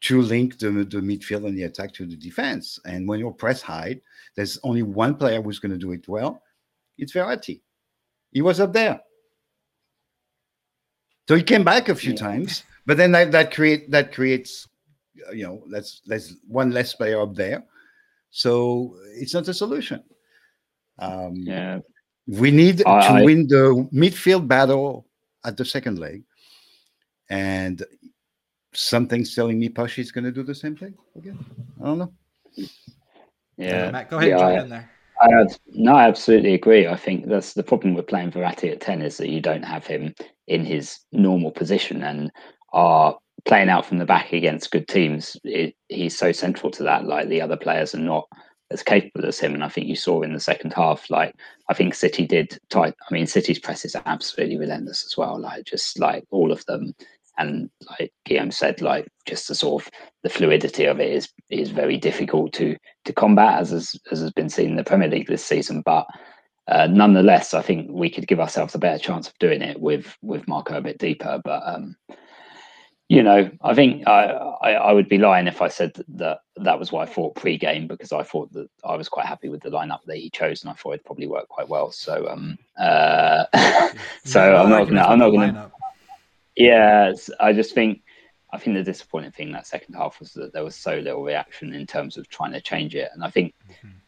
[0.00, 2.78] to link the, the midfield and the attack to the defense.
[2.84, 4.00] And when you're press high,
[4.36, 6.40] there's only one player who's going to do it well.
[6.96, 7.60] It's Verratti.
[8.30, 9.00] He was up there.
[11.28, 14.66] So he came back a few times, but then that, that create that creates,
[15.28, 17.64] uh, you know, that's that's one less player up there.
[18.30, 20.02] So it's not a solution.
[20.98, 21.80] Um, Yeah,
[22.28, 25.06] we need I- to I- win the midfield battle
[25.44, 26.22] at the second leg,
[27.30, 27.82] and
[28.74, 31.38] something's telling me Poch is going to do the same thing again.
[31.80, 32.12] I don't know.
[33.56, 33.86] yeah.
[33.86, 34.90] Uh, Matt, go ahead, Yeah, jump I- in there.
[35.20, 36.86] I have, no, I absolutely agree.
[36.86, 39.84] I think that's the problem with playing Verratti at 10 is that you don't have
[39.84, 40.14] him
[40.46, 42.30] in his normal position and
[42.72, 45.36] are playing out from the back against good teams.
[45.42, 47.04] It, he's so central to that.
[47.06, 48.28] Like the other players are not
[48.70, 49.54] as capable as him.
[49.54, 51.34] And I think you saw in the second half, like,
[51.68, 52.94] I think City did tight.
[53.08, 55.38] I mean, City's press is absolutely relentless as well.
[55.38, 56.94] Like, just like all of them.
[57.38, 59.90] And like Guillaume said, like just the sort of
[60.24, 64.32] the fluidity of it is is very difficult to to combat as has, as has
[64.32, 65.82] been seen in the Premier League this season.
[65.82, 66.08] But
[66.66, 70.16] uh, nonetheless, I think we could give ourselves a better chance of doing it with
[70.20, 71.40] with Marco a bit deeper.
[71.44, 71.96] But um,
[73.08, 76.78] you know, I think I, I I would be lying if I said that that
[76.78, 79.70] was what I thought pre-game because I thought that I was quite happy with the
[79.70, 81.90] lineup that he chose and I thought it probably worked quite well.
[81.90, 83.44] So um, uh,
[84.24, 85.72] so No I'm not gonna I'm not with the gonna
[86.58, 88.02] yeah, I just think
[88.52, 91.72] I think the disappointing thing that second half was that there was so little reaction
[91.72, 93.54] in terms of trying to change it, and I think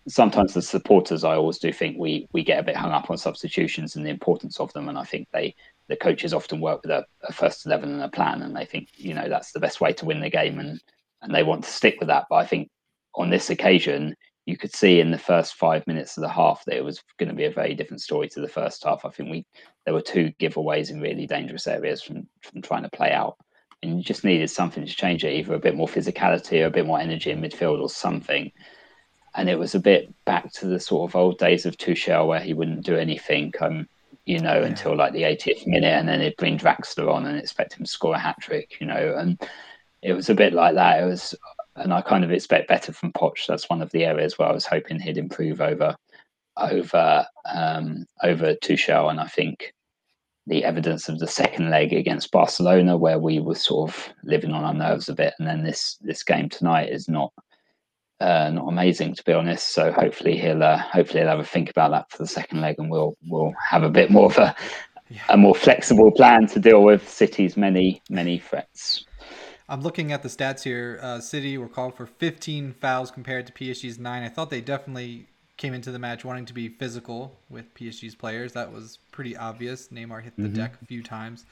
[0.09, 3.19] sometimes the supporters, I always do think we we get a bit hung up on
[3.19, 5.55] substitutions and the importance of them, and I think they
[5.91, 8.89] the coaches often work with a, a first eleven and a plan, and they think
[8.95, 10.81] you know that's the best way to win the game, and
[11.21, 12.27] and they want to stick with that.
[12.31, 12.71] But I think
[13.15, 16.77] on this occasion, you could see in the first five minutes of the half that
[16.77, 19.05] it was going to be a very different story to the first half.
[19.05, 19.45] I think we
[19.85, 23.37] there were two giveaways in really dangerous areas from from trying to play out.
[23.83, 26.71] And you just needed something to change it, either a bit more physicality or a
[26.71, 28.53] bit more energy in midfield or something.
[29.35, 32.41] And it was a bit back to the sort of old days of Tuchel where
[32.41, 33.89] he wouldn't do anything, um,
[34.31, 37.75] you know, until like the 80th minute, and then he'd bring Draxler on and expect
[37.75, 39.17] him to score a hat trick, you know.
[39.19, 39.41] And
[40.03, 41.03] it was a bit like that.
[41.03, 41.35] It was,
[41.75, 43.47] and I kind of expect better from Poch.
[43.49, 45.97] That's one of the areas where I was hoping he'd improve over
[46.57, 49.73] over um, over Tuchel, and I think
[50.47, 54.63] the evidence of the second leg against Barcelona, where we were sort of living on
[54.63, 57.33] our nerves a bit, and then this this game tonight is not
[58.21, 59.75] uh, not amazing to be honest.
[59.75, 62.77] So hopefully he'll uh, hopefully he'll have a think about that for the second leg,
[62.79, 64.55] and we'll we'll have a bit more of a
[65.29, 69.05] a more flexible plan to deal with City's many many threats.
[69.69, 70.99] I'm looking at the stats here.
[71.01, 74.25] Uh, City were called for 15 fouls compared to PSG's nine.
[74.25, 75.29] I thought they definitely
[75.59, 78.53] came into the match wanting to be physical with PSG's players.
[78.55, 79.89] That was pretty obvious.
[79.89, 81.45] Neymar hit the deck a few times,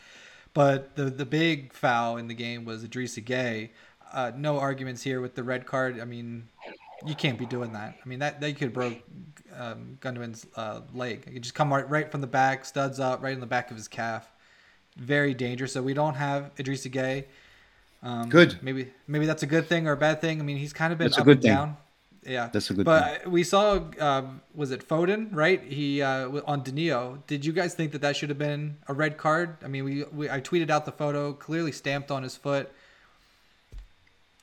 [0.52, 3.70] but the the big foul in the game was Idrissa Gueye.
[4.12, 6.01] Uh, no arguments here with the red card.
[6.01, 6.49] I mean,
[7.07, 7.97] you can't be doing that.
[8.05, 8.99] I mean, that they could have broke
[9.57, 11.25] um, Gundogan's uh, leg.
[11.27, 13.71] It could just come right, right from the back, studs up, right in the back
[13.71, 14.31] of his calf.
[14.97, 15.73] Very dangerous.
[15.73, 17.25] So we don't have Idrissa Gueye.
[18.03, 18.59] Um, Good.
[18.62, 20.40] Maybe maybe that's a good thing or a bad thing.
[20.40, 21.53] I mean, he's kind of been That's a up good and thing.
[21.53, 21.77] down.
[22.27, 25.29] Yeah, That's a good But we saw, um, was it Foden?
[25.33, 25.62] Right?
[25.62, 27.23] He uh, on Danilo.
[27.27, 29.57] Did you guys think that that should have been a red card?
[29.64, 32.71] I mean, we, we I tweeted out the photo, clearly stamped on his foot.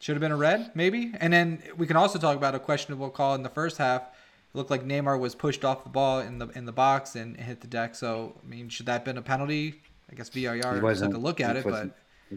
[0.06, 1.14] Should have been a red, maybe.
[1.20, 4.04] And then we can also talk about a questionable call in the first half.
[4.04, 7.36] It looked like Neymar was pushed off the ball in the in the box and
[7.36, 7.96] hit the deck.
[7.96, 9.82] So I mean, should that have been a penalty?
[10.12, 11.94] I guess VAR It took wasn't- a look at it it, but wasn't-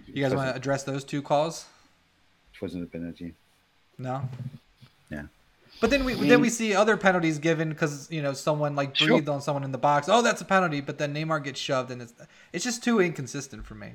[0.06, 1.66] you guys want to address those two calls?
[2.54, 3.34] It wasn't a penalty.
[3.98, 4.22] No.
[5.10, 5.24] Yeah.
[5.82, 9.08] But then we then we see other penalties given because you know someone like Sure.
[9.08, 10.08] breathed on someone in the box.
[10.08, 10.80] Oh, that's a penalty.
[10.80, 12.14] But then Neymar gets shoved, and it's
[12.54, 13.90] it's just too inconsistent for me.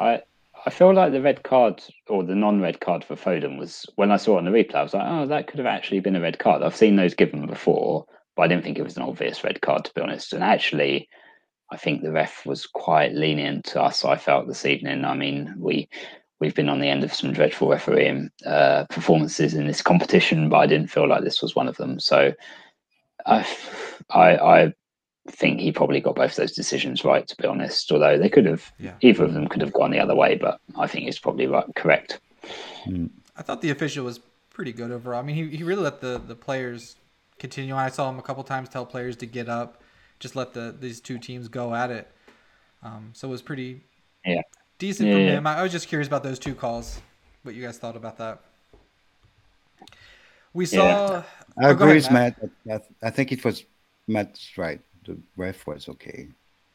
[0.00, 0.22] I
[0.68, 4.18] I feel like the red card or the non-red card for Foden was when I
[4.18, 4.74] saw it on the replay.
[4.74, 6.62] I was like, oh, that could have actually been a red card.
[6.62, 8.04] I've seen those given before,
[8.36, 10.34] but I didn't think it was an obvious red card to be honest.
[10.34, 11.08] And actually,
[11.72, 14.04] I think the ref was quite lenient to us.
[14.04, 15.06] I felt this evening.
[15.06, 15.88] I mean, we
[16.38, 20.58] we've been on the end of some dreadful refereeing uh, performances in this competition, but
[20.58, 21.98] I didn't feel like this was one of them.
[21.98, 22.34] So
[23.24, 23.48] I,
[24.10, 24.74] I, I
[25.30, 27.90] think he probably got both those decisions right, to be honest.
[27.92, 28.94] Although they could have, yeah.
[29.00, 31.66] either of them could have gone the other way, but I think it's probably right,
[31.76, 32.20] correct.
[32.84, 33.06] Hmm.
[33.36, 35.20] I thought the official was pretty good overall.
[35.20, 36.96] I mean, he, he really let the, the players
[37.38, 37.80] continue on.
[37.80, 39.82] I saw him a couple times tell players to get up,
[40.18, 42.10] just let the these two teams go at it.
[42.82, 43.82] Um, so it was pretty
[44.24, 44.42] yeah
[44.78, 45.14] decent yeah.
[45.14, 45.46] from him.
[45.46, 47.00] I, I was just curious about those two calls.
[47.42, 48.40] What you guys thought about that?
[50.52, 50.82] We saw.
[50.82, 51.22] Yeah.
[51.60, 52.36] I oh, agree with Matt.
[52.64, 52.86] Matt.
[53.02, 53.64] I think it was
[54.06, 54.80] Matt's right.
[55.08, 56.28] The ref was okay.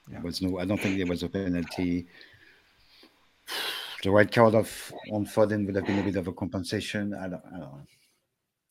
[0.10, 0.15] Yeah.
[0.15, 0.58] There was no.
[0.58, 2.08] I don't think there was a penalty.
[4.02, 7.13] The right card of on Foden would have been a bit of a compensation.
[7.13, 7.43] I don't.
[7.46, 7.82] I don't know.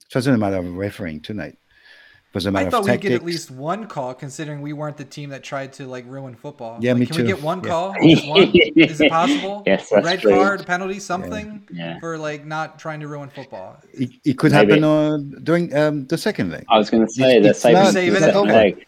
[0.09, 3.13] It wasn't a matter of refereeing tonight It was a matter I thought we'd get
[3.13, 6.77] at least one call, considering we weren't the team that tried to like ruin football.
[6.81, 7.23] Yeah, like, me can too.
[7.23, 7.71] we get one yeah.
[7.71, 7.89] call?
[7.93, 8.53] one?
[8.77, 9.63] Is it possible?
[9.65, 10.33] yes, that's Red true.
[10.33, 12.01] card, penalty, something yeah.
[12.01, 13.79] for like not trying to ruin football.
[13.95, 14.73] It, it could Maybe.
[14.73, 16.67] happen uh, during um, the second leg.
[16.69, 18.87] I was going to say the second leg.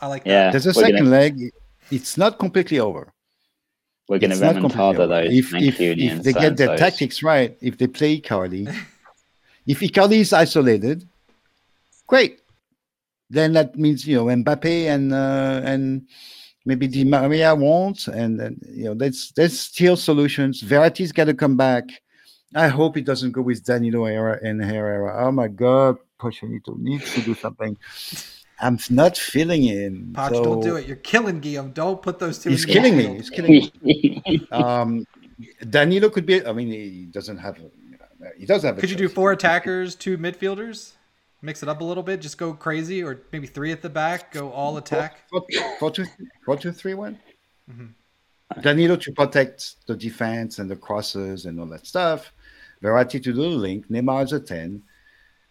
[0.00, 0.30] I like that.
[0.30, 1.10] Yeah, there's a second gonna...
[1.10, 1.52] leg.
[1.90, 3.12] It's not completely over.
[4.08, 5.32] We're going to remontada those.
[5.32, 8.74] If, if, if they get their tactics right, if they play Icardi,
[9.66, 11.08] if Icardi is isolated,
[12.06, 12.40] great
[13.30, 16.06] then that means you know Mbappe and uh, and
[16.66, 20.62] maybe Di Maria won't, and then you know there's there's still solutions.
[20.62, 21.84] Verratti's got to come back.
[22.54, 25.24] I hope it doesn't go with Danilo Pereira and Herrera.
[25.24, 27.78] Oh my God, Pochettino needs to do something.
[28.60, 30.12] I'm not feeling him.
[30.12, 30.44] Poch, so...
[30.44, 30.86] don't do it.
[30.86, 31.72] You're killing Guillaume.
[31.72, 32.50] Don't put those two.
[32.50, 33.16] He's killing me.
[33.16, 34.46] He's killing me.
[34.52, 35.06] um,
[35.68, 36.44] Danilo could be.
[36.44, 37.58] I mean, he doesn't have.
[38.36, 38.78] He does have.
[38.78, 40.92] Could you do four attackers, two midfielders?
[41.42, 44.32] mix it up a little bit, just go crazy, or maybe three at the back,
[44.32, 45.28] go all attack.
[45.30, 46.06] Four, four, four, two,
[46.44, 47.18] four two, three, one.
[47.70, 48.60] Mm-hmm.
[48.60, 52.32] Danilo to protect the defense and the crosses and all that stuff.
[52.82, 53.88] Verratti to do the link.
[53.88, 54.82] Neymar as a 10.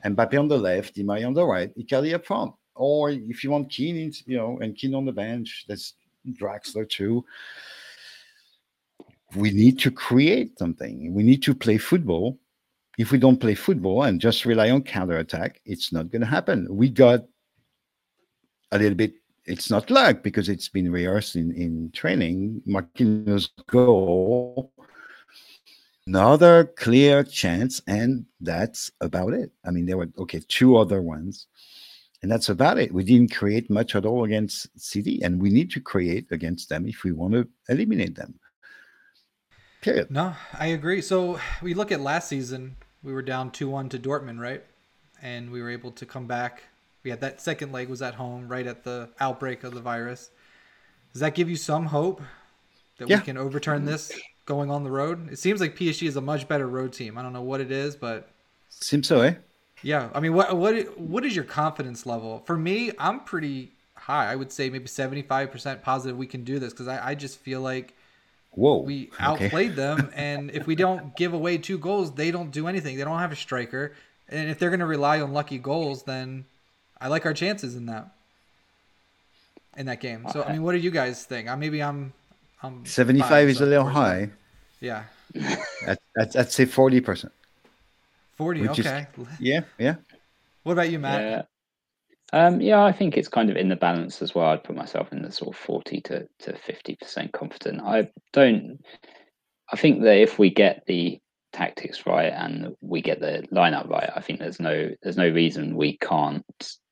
[0.05, 2.53] Mbappe on the left, Di Maria on the right, Icardi up front.
[2.79, 5.93] Or if you want Kean, you know, and Kean on the bench, that's
[6.27, 7.23] Draxler too.
[9.35, 11.13] We need to create something.
[11.13, 12.39] We need to play football
[12.99, 16.67] if we don't play football and just rely on counterattack, it's not going to happen.
[16.69, 17.21] We got
[18.73, 19.13] a little bit,
[19.45, 22.61] it's not luck because it's been rehearsed in, in training.
[22.67, 24.73] Marquinhos goal,
[26.07, 29.49] another clear chance, and that's about it.
[29.63, 31.47] I mean, there were, okay, two other ones,
[32.21, 32.93] and that's about it.
[32.93, 36.87] We didn't create much at all against City, and we need to create against them
[36.87, 38.39] if we want to eliminate them.
[39.81, 40.11] Period.
[40.11, 41.01] No, I agree.
[41.01, 44.63] So we look at last season we were down 2-1 to Dortmund, right?
[45.21, 46.63] And we were able to come back.
[47.03, 50.31] We had that second leg was at home right at the outbreak of the virus.
[51.13, 52.21] Does that give you some hope
[52.97, 53.17] that yeah.
[53.17, 54.11] we can overturn this
[54.45, 55.31] going on the road?
[55.31, 57.17] It seems like PSG is a much better road team.
[57.17, 58.29] I don't know what it is, but
[58.69, 59.35] seems so, eh?
[59.81, 62.43] Yeah, I mean, what what what is your confidence level?
[62.45, 64.31] For me, I'm pretty high.
[64.31, 67.61] I would say maybe 75% positive we can do this because I, I just feel
[67.61, 67.93] like
[68.51, 68.79] Whoa.
[68.79, 69.75] We outplayed okay.
[69.75, 72.97] them, and if we don't give away two goals, they don't do anything.
[72.97, 73.93] They don't have a striker,
[74.27, 76.45] and if they're going to rely on lucky goals, then
[76.99, 78.09] I like our chances in that
[79.77, 80.25] in that game.
[80.33, 81.47] So I mean, what do you guys think?
[81.47, 82.13] I maybe I'm.
[82.61, 84.31] I'm Seventy-five is a little high.
[84.81, 85.03] Yeah.
[85.87, 87.31] I'd, I'd, I'd say forty percent.
[88.39, 88.65] Forty.
[88.69, 89.05] Okay.
[89.17, 89.61] Is, yeah.
[89.77, 89.95] Yeah.
[90.63, 91.21] What about you, Matt?
[91.21, 91.41] Yeah.
[92.31, 94.45] Um, yeah, I think it's kind of in the balance as well.
[94.45, 97.81] I'd put myself in the sort of forty to to fifty percent confident.
[97.81, 98.79] I don't.
[99.69, 101.19] I think that if we get the
[101.51, 105.75] tactics right and we get the lineup right, I think there's no there's no reason
[105.75, 106.45] we can't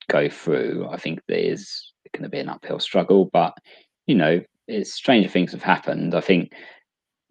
[0.10, 0.90] go through.
[0.92, 3.54] I think there is going to be an uphill struggle, but
[4.06, 6.14] you know, it's stranger things have happened.
[6.14, 6.52] I think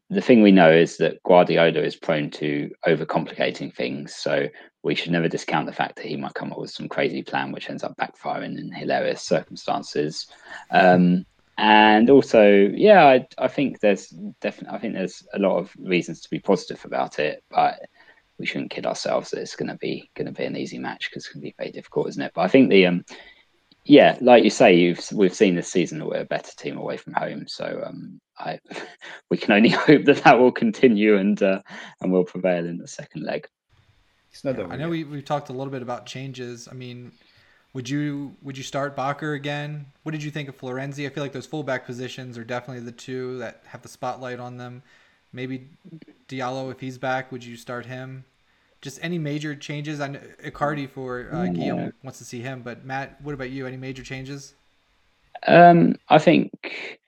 [0.09, 4.15] the thing we know is that Guardiola is prone to overcomplicating things.
[4.15, 4.49] So
[4.83, 7.51] we should never discount the fact that he might come up with some crazy plan
[7.51, 10.29] which ends up backfiring in hilarious circumstances.
[10.71, 11.27] Um,
[11.59, 14.09] and also, yeah, I, I think there's
[14.41, 17.81] definitely, I think there's a lot of reasons to be positive about it, but
[18.39, 21.09] we shouldn't kid ourselves that it's going to be going to be an easy match
[21.09, 22.33] because it's going to be very difficult, isn't it?
[22.35, 23.05] But I think the um,
[23.89, 26.97] yeah, like you say, you've we've seen this season that we're a better team away
[26.97, 27.47] from home.
[27.47, 28.59] So um, I
[29.31, 31.63] we can only hope that that will continue and uh,
[32.01, 33.47] and will prevail in the second leg.
[34.45, 36.69] Yeah, I know we we've talked a little bit about changes.
[36.69, 37.13] I mean,
[37.73, 39.87] would you would you start Bakker again?
[40.03, 41.07] What did you think of Florenzi?
[41.07, 44.57] I feel like those fullback positions are definitely the two that have the spotlight on
[44.57, 44.83] them.
[45.33, 45.69] Maybe
[46.29, 48.25] Diallo, if he's back, would you start him?
[48.83, 50.01] Just any major changes?
[50.01, 53.67] I know Icardi for uh, Guillaume wants to see him, but Matt, what about you?
[53.67, 54.55] Any major changes?
[55.47, 56.99] Um, I think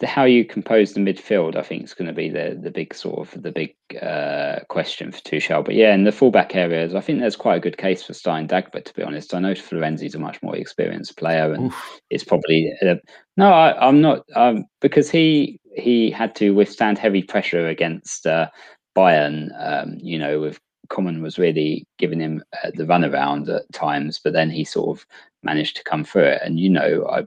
[0.00, 2.94] the, how you compose the midfield, I think, is going to be the the big
[2.94, 5.64] sort of the big uh, question for Tuchel.
[5.64, 8.48] But yeah, in the fullback areas, I think there's quite a good case for Stein
[8.48, 8.84] Dagba.
[8.84, 12.00] To be honest, I know Florenzi's a much more experienced player, and Oof.
[12.10, 12.96] it's probably uh,
[13.36, 13.52] no.
[13.52, 18.48] I, I'm not um, because he he had to withstand heavy pressure against uh,
[18.96, 19.50] Bayern.
[19.58, 24.32] Um, you know, with Common was really giving him uh, the runaround at times, but
[24.32, 25.06] then he sort of
[25.42, 26.42] managed to come through it.
[26.44, 27.26] And you know, I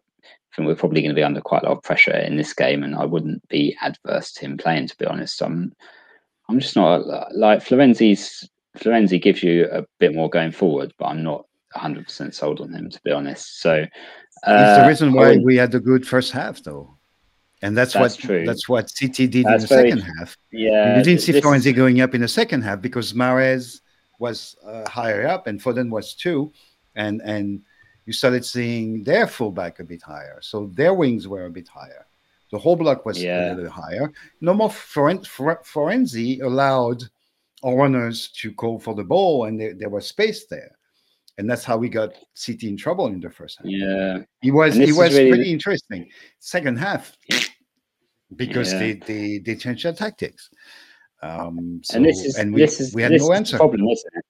[0.55, 2.83] think we're probably going to be under quite a lot of pressure in this game,
[2.83, 4.87] and I wouldn't be adverse to him playing.
[4.87, 5.73] To be honest, I'm
[6.49, 8.49] I'm just not like Florenzi's.
[8.77, 12.73] Florenzi gives you a bit more going forward, but I'm not 100 percent sold on
[12.73, 13.61] him to be honest.
[13.61, 13.89] So it's
[14.43, 16.96] uh, the reason why we had a good first half, though,
[17.61, 18.45] and that's, That's what true.
[18.45, 20.37] that's what City did That's in the second tr- half.
[20.51, 23.81] yeah, you didn't see Florenzi going up in the second half because Mahrez
[24.19, 26.51] was uh, higher up and Foden was too,
[26.95, 27.61] and and
[28.05, 32.05] you started seeing their fullback a bit higher, so their wings were a bit higher.
[32.51, 33.53] The whole block was Yeah.
[33.53, 34.13] a little higher.
[34.39, 37.03] No more Foren- Fore- Forenzi allowed
[37.63, 40.76] runners to call for the ball, and there, there was space there,
[41.37, 43.67] and that's how we got City in trouble in the first half.
[43.67, 46.09] Yeah, it was And he this is was really pretty interesting.
[46.39, 47.15] Second half,
[48.35, 48.79] because Yeah.
[48.79, 50.49] they, they they changed their tactics.
[51.21, 53.57] Um, so, and this is and we, this is we had no answer.
[53.57, 54.25] problem, isn't it?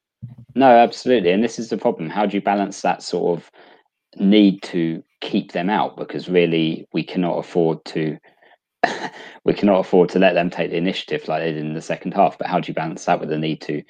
[0.56, 2.10] No, absolutely, and this is the problem.
[2.10, 3.52] How do you balance that sort of
[4.20, 5.98] need to keep them out?
[5.98, 8.18] Because really, we cannot afford to.
[9.44, 12.14] we cannot afford to let them take the initiative like they did in the second
[12.14, 12.38] half.
[12.38, 13.84] But how do you balance that with the need to,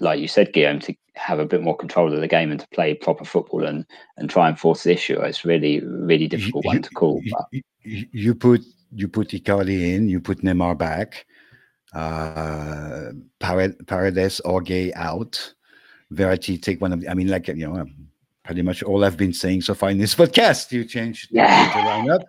[0.00, 2.68] like you said, Guillaume, to have a bit more control of the game and to
[2.68, 3.84] play proper football and
[4.16, 5.20] and try and force the issue?
[5.20, 7.20] It's really really difficult one to call.
[7.22, 7.46] You, But
[7.82, 8.62] you- you put
[8.94, 11.26] you put Icardi in, you put Neymar back,
[11.94, 15.54] uh, Paredes or Gueye out,
[16.12, 17.00] Verratti take one of.
[17.00, 17.94] The, I mean, like you know, um,
[18.44, 20.72] pretty much all I've been saying so far in this podcast.
[20.72, 21.68] You change Yeah.
[21.72, 22.24] the lineup.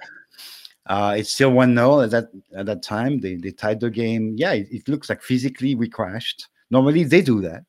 [0.86, 3.20] Uh, it's still one 0 at that at that time.
[3.20, 4.36] They they tied the game.
[4.38, 6.48] Yeah, it, it looks like physically we crashed.
[6.70, 7.64] Normally they do that.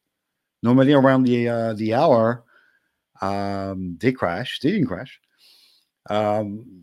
[0.63, 2.45] Normally around the uh, the hour,
[3.21, 4.61] um, they crash.
[4.61, 5.21] They didn't crash.
[6.11, 6.83] Um,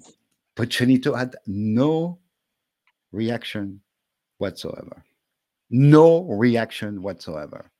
[0.55, 2.19] but Chenito had no
[3.11, 3.81] reaction
[4.37, 5.03] whatsoever.
[5.69, 7.71] No reaction whatsoever.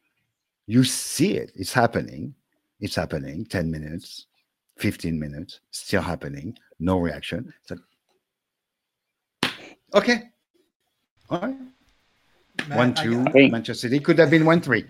[0.67, 1.52] You see it.
[1.56, 2.34] It's happening.
[2.80, 3.45] It's happening.
[3.45, 4.26] 10 minutes,
[4.78, 6.58] 15 minutes, still happening.
[6.80, 7.54] No reaction.
[7.62, 9.52] It's like,
[9.93, 10.24] okay.
[11.30, 11.56] All right.
[12.67, 13.99] Matt, one two think- Manchester City.
[13.99, 14.86] Could have been one three.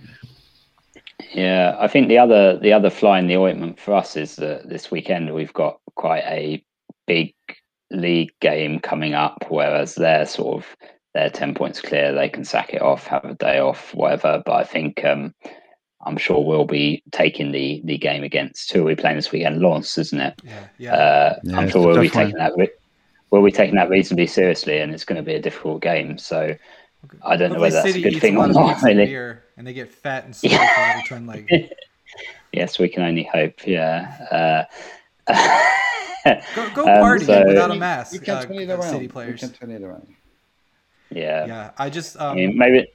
[1.33, 4.67] Yeah, I think the other the other fly in the ointment for us is that
[4.69, 6.63] this weekend we've got quite a
[7.07, 7.33] big
[7.91, 10.75] league game coming up, whereas they're sort of
[11.13, 14.41] they're ten points clear, they can sack it off, have a day off, whatever.
[14.45, 15.33] But I think um,
[16.05, 19.61] I'm sure we'll be taking the the game against who are we playing this weekend?
[19.61, 20.41] Lens, isn't it?
[20.43, 20.93] yeah, yeah.
[20.95, 22.25] Uh, Yeah, I'm sure we'll be tough one.
[22.25, 22.53] taking that.
[22.57, 22.69] Re-
[23.31, 26.17] we'll be taking that reasonably seriously, and it's going to be a difficult game.
[26.17, 26.55] So
[27.23, 28.73] I don't know whether that's a good thing or not.
[28.73, 31.69] pizza and Really, beer, and they get fat and slow for every turn leg.
[32.53, 33.65] yes, we can only hope.
[33.65, 34.67] Yeah.
[35.27, 35.31] Uh,
[36.55, 38.13] Go, go Um, party so- without a mask.
[38.13, 38.81] You can uh, turn it around.
[38.83, 39.39] City You players.
[39.39, 40.07] can turn it around.
[41.11, 41.45] yeah.
[41.45, 42.87] Yeah, I just I um, mean, maybe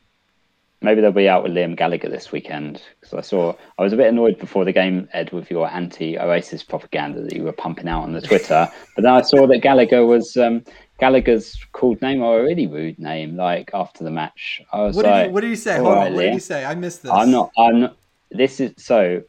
[0.83, 3.97] maybe they'll be out with Liam Gallagher this weekend because I saw I was a
[3.97, 8.03] bit annoyed before the game, Ed, with your anti-Oasis propaganda that you were pumping out
[8.03, 8.69] on the Twitter.
[8.97, 10.65] but then I saw that Gallagher was um,
[11.01, 14.61] Gallagher's called name or a really rude name, like after the match.
[14.73, 15.79] I was what did like, he, what did he say?
[15.79, 16.65] Oh, Hold right, on, what did you say?
[16.65, 17.11] I missed this.
[17.13, 17.51] I'm not.
[17.59, 17.97] I'm not.
[18.31, 19.23] This is so.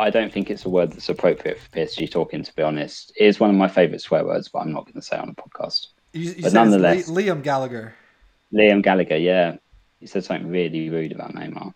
[0.00, 2.42] I- don't think it's a word that's appropriate for PSG talking.
[2.42, 4.94] To be honest, it is one of my favourite swear words, but I'm not going
[4.94, 5.88] to say it on a podcast.
[6.14, 7.94] You, you but nonetheless- Li- Liam Gallagher.
[8.52, 9.56] Liam Gallagher, yeah,
[10.00, 11.74] he said something really rude about Neymar.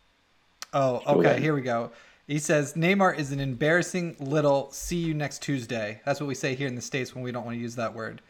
[0.73, 1.39] Oh, okay.
[1.39, 1.91] Here we go.
[2.27, 4.71] He says Neymar is an embarrassing little.
[4.71, 6.01] See you next Tuesday.
[6.05, 7.95] That's what we say here in the states when we don't want to use that
[7.95, 8.23] word.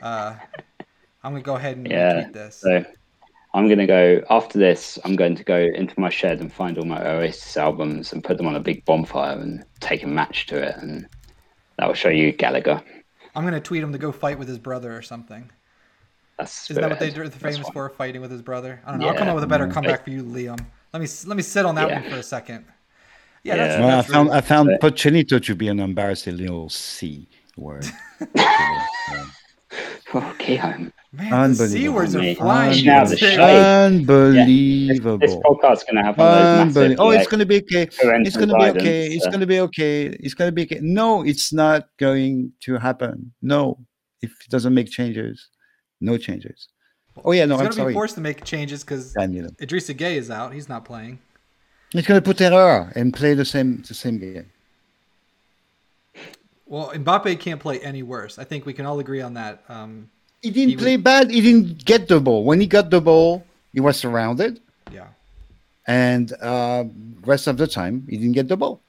[0.00, 0.36] Uh,
[1.22, 2.56] I'm gonna go ahead and Yeah, this.
[2.56, 2.84] So
[3.52, 4.98] I'm going to go after this.
[5.04, 8.36] I'm going to go into my shed and find all my Oasis albums and put
[8.36, 11.06] them on a big bonfire and take a match to it, and
[11.76, 12.80] that will show you Gallagher.
[13.34, 15.50] I'm gonna tweet him to go fight with his brother or something.
[16.38, 17.88] That's Isn't that what they're famous for?
[17.90, 18.80] Fighting with his brother.
[18.86, 19.08] I don't know.
[19.08, 19.72] I'll come up with a better Mm.
[19.72, 20.64] comeback for you, Liam.
[20.92, 22.00] Let me let me sit on that Yeah.
[22.00, 22.64] one for a second.
[23.42, 23.86] Yeah, that's, Yeah.
[23.86, 24.36] Well, I found rude.
[24.36, 27.86] I found But- Pochettino to be an embarrassing little C word.
[28.34, 29.26] Yeah.
[30.12, 30.92] Oh, Guillaume.
[31.12, 32.84] Man, the c words are flying.
[32.84, 33.34] Now these the days.
[33.34, 33.38] shade.
[33.38, 33.66] This,
[34.00, 35.18] Unbelievable.
[35.18, 36.60] this podcast's going to have one of those.
[36.76, 37.04] Unbelievable.
[37.04, 37.82] Oh, it's like, going to be okay.
[37.82, 39.06] It's going to be okay.
[39.06, 40.06] It's uh, going to be okay.
[40.06, 40.78] It's going to be okay.
[40.82, 43.32] No, it's not going to happen.
[43.42, 43.78] No,
[44.22, 45.48] if it doesn't make changes,
[46.00, 46.68] no changes.
[47.24, 49.48] Oh yeah, no, He's I'm going to be forced to make changes because Danilo.
[49.60, 50.54] Idrissa Gueye is out.
[50.54, 51.18] He's not playing.
[51.92, 54.50] He's gonna put Herrera and play the same the same game.
[56.66, 58.38] Well, Mbappe can't play any worse.
[58.38, 59.64] I think we can all agree on that.
[59.68, 60.08] Um,
[60.40, 61.30] He didn't He was- play bad.
[61.30, 62.44] He didn't get the ball.
[62.44, 64.60] When he got the ball, he was surrounded,
[64.92, 65.08] yeah.
[65.86, 66.84] and uh,
[67.22, 68.80] rest of the time he didn't get the ball.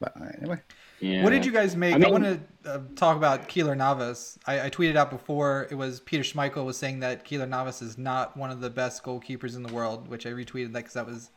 [0.00, 0.60] But anyway,
[1.00, 1.22] Yeah.
[1.24, 1.94] What did you guys make?
[1.94, 2.40] I, mean- want to
[2.70, 4.38] uh, talk about Keylor Navas.
[4.46, 5.66] I, I tweeted out before.
[5.70, 9.02] It was Peter Schmeichel was saying that Keylor Navas is not one of the best
[9.02, 11.30] goalkeepers in the world, which I retweeted that because that was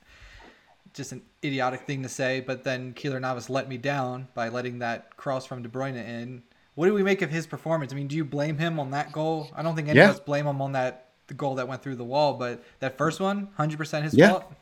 [0.98, 2.42] just an idiotic thing to say.
[2.42, 6.44] But then Keylor Navas let me down by letting that cross from De Bruyne in.
[6.76, 7.94] What do we make of his performance?
[7.94, 9.50] I mean, do you blame him on that goal?
[9.56, 10.10] I don't think any Yeah.
[10.10, 12.98] of us blame him on that the goal that went through the wall, but that
[12.98, 14.30] first one, one, hundred percent his Yeah.
[14.30, 14.54] fault.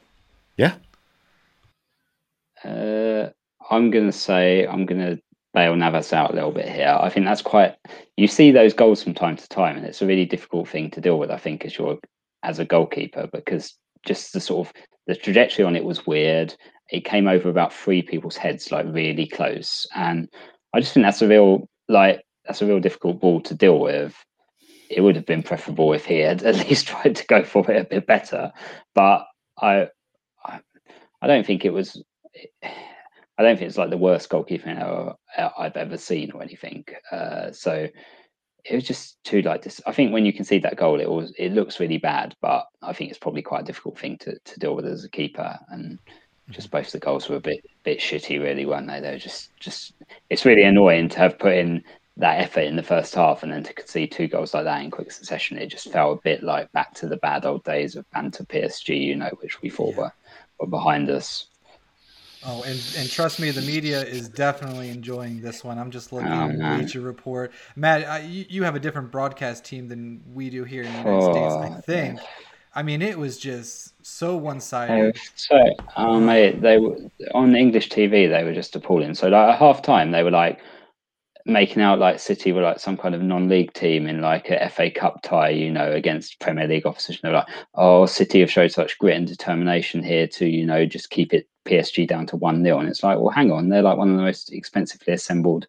[0.58, 0.76] yeah,
[2.64, 3.30] Uh,
[3.70, 5.22] I'm going to say I'm going to
[5.54, 6.98] bail Navas out a little bit here.
[7.00, 7.76] I think that's quite.
[8.18, 11.02] You see those goals from time to time, and it's a really difficult thing to
[11.02, 11.30] deal with.
[11.32, 12.00] I think as you're
[12.44, 13.76] as a goalkeeper because
[14.06, 14.74] just the sort of
[15.08, 16.56] the trajectory on it was weird.
[16.92, 20.30] It came over about three people's heads, like really close, and
[20.74, 24.16] I just think that's a real like that's a real difficult ball to deal with.
[24.90, 27.82] It would have been preferable if he had at least tried to go for it
[27.82, 28.52] a bit better,
[28.94, 29.26] but
[29.60, 29.88] I,
[30.44, 30.60] I,
[31.22, 32.02] I don't think it was.
[33.38, 35.16] I don't think it's like the worst goalkeeping error
[35.58, 36.86] I've ever seen or anything.
[37.12, 37.88] Uh, so
[38.66, 39.80] it was just too like this.
[39.86, 42.94] I think when you concede that goal, it was it looks really bad, but I
[42.94, 45.58] think it's probably quite a difficult thing to, to deal with as a keeper.
[45.70, 46.00] And
[46.50, 46.78] just mm-hmm.
[46.78, 49.00] both the goals were a bit bit shitty, really, weren't they?
[49.00, 49.94] They were just just
[50.30, 51.84] it's really annoying to have put in
[52.18, 54.90] that effort in the first half and then to concede two goals like that in
[54.90, 55.58] quick succession.
[55.58, 59.00] It just felt a bit like back to the bad old days of banter PSG,
[59.00, 60.14] you know, which we thought were
[60.60, 61.48] were behind us.
[62.48, 65.80] Oh, and, and trust me, the media is definitely enjoying this one.
[65.80, 66.78] I'm just looking Oh, at man.
[66.78, 67.52] Bleacher Report.
[67.76, 71.00] Matt, I, you, you have a different broadcast team than we do here in the
[71.00, 72.20] United States, I Oh, think.
[72.76, 75.16] I mean, it was just so one Uh, sided.
[75.36, 75.58] so,
[75.96, 76.98] um, mate, they were
[77.34, 78.28] on English TV.
[78.28, 79.16] They were just appalling.
[79.16, 80.60] So, like at half time, they were like
[81.46, 84.90] making out like City were like some kind of non-league team in like a FA
[84.90, 87.20] Cup tie, you know, against Premier League opposition.
[87.24, 91.12] They're like, "Oh, City have showed such grit and determination here to, you know, just
[91.12, 93.98] keep it PSG down to one 0 And it's like, well, hang on, they're like
[93.98, 95.68] one of the most expensively assembled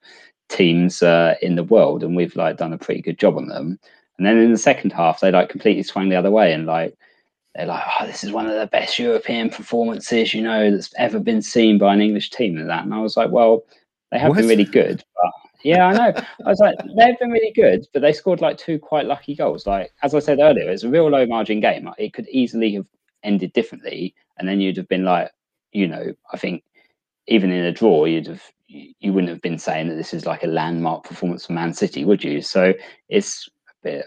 [0.48, 3.78] teams uh, in the world, and we've like done a pretty good job on them.
[4.18, 6.96] And then in the second half, they like completely swung the other way and like
[7.54, 11.18] they're like, oh, this is one of the best European performances, you know, that's ever
[11.18, 12.84] been seen by an English team and that.
[12.84, 13.64] And I was like, well,
[14.10, 15.02] they have been really good.
[15.14, 16.22] But yeah, I know.
[16.44, 19.66] I was like, they've been really good, but they scored like two quite lucky goals.
[19.66, 21.90] Like, as I said earlier, it's a real low margin game.
[21.98, 22.86] It could easily have
[23.24, 24.14] ended differently.
[24.38, 25.32] And then you'd have been like,
[25.72, 26.62] you know, I think
[27.26, 30.44] even in a draw, you'd have, you wouldn't have been saying that this is like
[30.44, 32.42] a landmark performance for Man City, would you?
[32.42, 32.72] So
[33.08, 33.48] it's,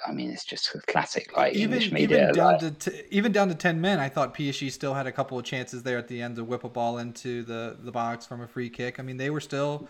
[0.07, 2.23] I mean, it's just classic like Even English media.
[2.23, 5.07] even down like- to t- even down to ten men, I thought PSG still had
[5.07, 7.91] a couple of chances there at the end to whip a ball into the, the
[7.91, 8.99] box from a free kick.
[8.99, 9.87] I mean, they were still.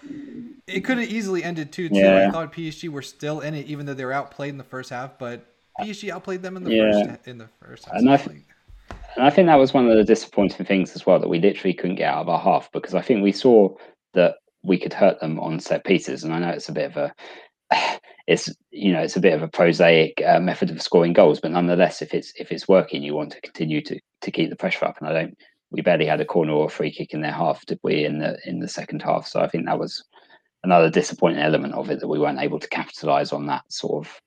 [0.67, 1.95] It could have easily ended two two.
[2.07, 4.91] I thought PSG were still in it, even though they were outplayed in the first
[4.91, 5.17] half.
[5.17, 5.45] But
[5.81, 6.91] PSG outplayed them in the Yeah.
[7.15, 7.95] first in the first half.
[7.95, 8.29] And so I th-
[9.15, 11.73] And I think that was one of the disappointing things as well that we literally
[11.73, 13.75] couldn't get out of our half because I think we saw
[14.13, 16.23] that we could hurt them on set pieces.
[16.23, 17.13] And I know it's a bit of a,
[18.29, 21.51] it's you know it's a bit of a prosaic uh, method of scoring goals, but
[21.51, 24.85] nonetheless, if it's if it's working, you want to continue to to keep the pressure
[24.85, 24.97] up.
[24.99, 25.37] And I don't,
[25.71, 28.05] we barely had a corner or a free kick in their half, did we?
[28.05, 30.03] In the in the second half, so I think that was
[30.63, 34.21] another disappointing element of it that we weren't able to capitalize on that sort of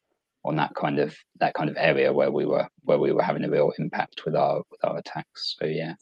[0.45, 3.45] on that kind of that kind of area where we were where we were having
[3.45, 5.55] a real impact with our with our attacks.
[5.61, 5.95] So yeah,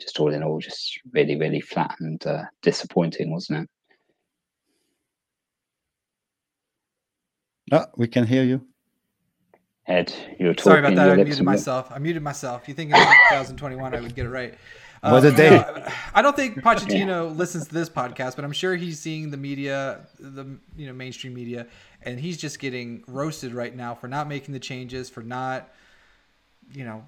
[0.00, 3.70] just all in all, just really really flat and uh, disappointing, wasn't it?
[7.72, 8.60] Oh, we can hear you.
[9.86, 10.70] Ed, you were talking.
[10.70, 11.10] Sorry about that.
[11.10, 11.90] I muted myself.
[11.92, 12.66] I muted myself.
[12.68, 14.54] You think in 2021 I would get it right?
[15.02, 15.50] What a Um, day.
[15.50, 19.36] no, I don't think Pochettino listens to this podcast, but I'm sure he's seeing the
[19.36, 20.46] media, the
[20.76, 21.66] you know mainstream media,
[22.00, 25.68] and he's just getting roasted right now for not making the changes, for not,
[26.72, 27.06] you know,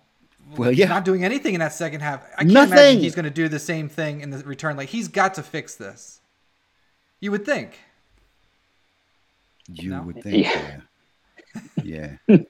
[0.58, 0.88] Well, yeah.
[0.88, 2.22] not doing anything in that second half.
[2.34, 2.72] I can't Nothing.
[2.72, 4.76] imagine he's going to do the same thing in the return.
[4.76, 6.20] Like he's got to fix this.
[7.20, 7.78] You would think.
[9.68, 10.02] You No?
[10.02, 10.46] would think.
[10.46, 10.80] Yeah.
[11.82, 12.16] Yeah.
[12.28, 12.36] yeah.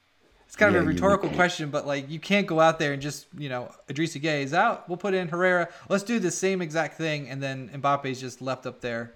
[0.47, 2.93] It's kind Yeah, of you a rhetorical question, but like you can't go out there
[2.93, 4.89] and just you know Idrissa Gueye is out.
[4.89, 5.69] We'll put in Herrera.
[5.89, 9.14] Let's do the same exact thing, and then Mbappe's just left up there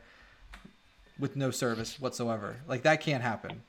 [1.18, 2.56] with no service whatsoever.
[2.66, 3.62] Like that can't happen.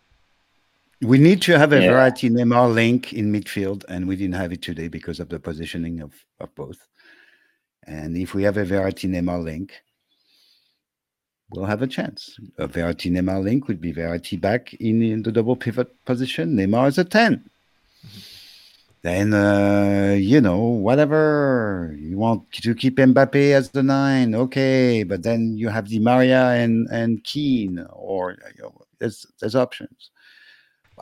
[1.02, 1.92] We need to have a Yeah.
[1.92, 6.02] Verratti Neymar link in midfield, and we didn't have it today because of the positioning
[6.02, 6.88] of, of both.
[7.88, 9.82] And if we have a Verratti Neymar link,
[11.52, 12.40] we'll have a chance.
[12.58, 16.56] A Verratti Neymar link would be Verratti back in, in the double pivot position.
[16.56, 17.50] Neymar is a 10.
[19.04, 25.24] then uh, you know whatever you want to keep Mbappe as the nine, okay, but
[25.24, 30.12] then you have Di Maria and and Kean, or you know, there's there's options.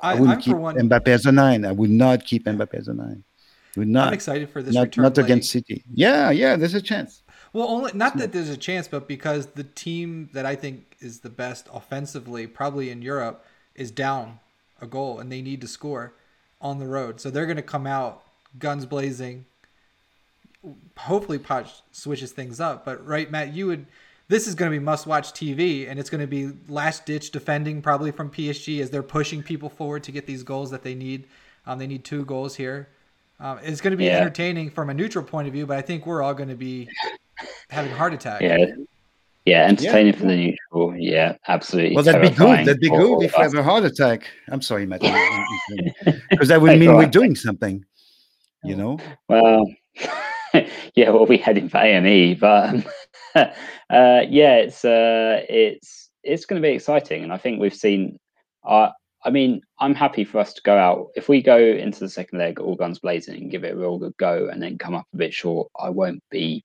[0.01, 1.65] I, I wouldn't I'm keep one, Mbappe as a nine.
[1.65, 3.23] I would not keep Mbappe as a nine.
[3.75, 4.07] Would not.
[4.07, 5.03] I'm excited for this not, return.
[5.03, 5.83] Not against City.
[5.93, 6.55] Yeah, yeah.
[6.55, 7.23] There's a chance.
[7.51, 11.21] Well, only not that there's a chance, but because the team that I think is
[11.21, 13.45] the best offensively, probably in Europe,
[13.75, 14.39] is down
[14.81, 16.13] a goal and they need to score
[16.61, 17.19] on the road.
[17.19, 18.23] So they're going to come out
[18.57, 19.45] guns blazing.
[20.97, 22.85] Hopefully, Poch switches things up.
[22.85, 23.85] But right, Matt, you would.
[24.27, 28.11] This is going to be must-watch TV, and it's going to be last-ditch defending, probably
[28.11, 31.23] from PSG, as they're pushing people forward to get these goals that they need.
[31.65, 32.89] Um, they need two goals here.
[33.39, 34.17] Um, it's going to be yeah.
[34.17, 36.89] entertaining from a neutral point of view, but I think we're all going to be
[37.69, 38.41] having a heart attack.
[38.41, 38.65] Yeah,
[39.45, 40.19] yeah, entertaining yeah.
[40.19, 40.95] for the neutral.
[40.95, 41.95] Yeah, absolutely.
[41.95, 42.59] Well, that'd be good.
[42.59, 44.29] That'd be good if we have a heart attack.
[44.49, 45.01] I'm sorry, Matt,
[46.29, 47.83] because that would mean we're doing something.
[48.63, 48.99] You know.
[49.27, 49.65] Well,
[50.53, 51.09] yeah.
[51.09, 52.83] Well, we heading for AME, but um,
[53.35, 58.19] uh, yeah, it's uh, it's it's going to be exciting, and I think we've seen.
[58.63, 58.89] Uh,
[59.23, 61.07] I mean, I'm happy for us to go out.
[61.15, 63.97] If we go into the second leg all guns blazing and give it a real
[63.97, 66.63] good go, and then come up a bit short, I won't be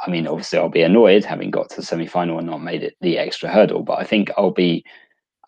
[0.00, 2.82] I mean, obviously, I'll be annoyed having got to the semi final and not made
[2.82, 3.82] it the extra hurdle.
[3.82, 4.84] But I think I'll be,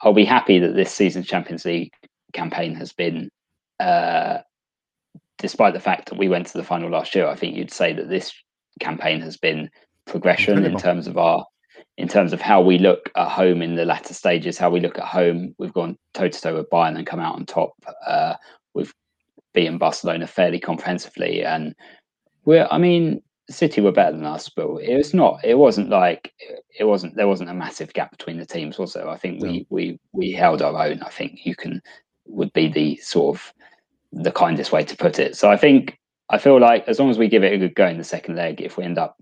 [0.02, 1.92] I'll be happy that this season's Champions League
[2.32, 3.30] campaign has been,
[3.80, 4.38] uh,
[5.38, 7.26] despite the fact that we went to the final last year.
[7.26, 8.32] I think you'd say that this
[8.80, 9.70] campaign has been
[10.06, 10.76] progression Incredible.
[10.76, 11.46] in terms of our,
[11.96, 14.58] in terms of how we look at home in the latter stages.
[14.58, 17.34] How we look at home, we've gone toe to toe with Bayern and come out
[17.34, 17.72] on top.
[18.06, 18.34] Uh,
[18.74, 18.92] we've
[19.54, 21.74] beaten Barcelona fairly comprehensively, and
[22.44, 22.68] we're.
[22.70, 25.40] I mean, City were better than us, but it was not.
[25.44, 26.32] It wasn't like
[26.78, 27.16] it wasn't.
[27.16, 29.08] There wasn't a massive gap between the teams, was there?
[29.08, 31.02] I think we we we held our own.
[31.02, 31.80] I think you can
[32.26, 33.54] would be the sort of
[34.12, 35.36] the kindest way to put it.
[35.36, 37.86] So I think I feel like as long as we give it a good go
[37.86, 39.16] in the second leg, if we end up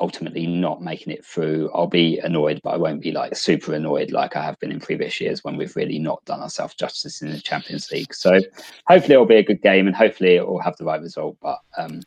[0.00, 4.10] ultimately not making it through, I'll be annoyed, but I won't be like super annoyed
[4.10, 7.30] like I have been in previous years when we've really not done ourselves justice in
[7.30, 8.12] the Champions League.
[8.14, 8.40] So
[8.88, 11.36] hopefully it'll be a good game and hopefully it will have the right result.
[11.40, 12.00] But um,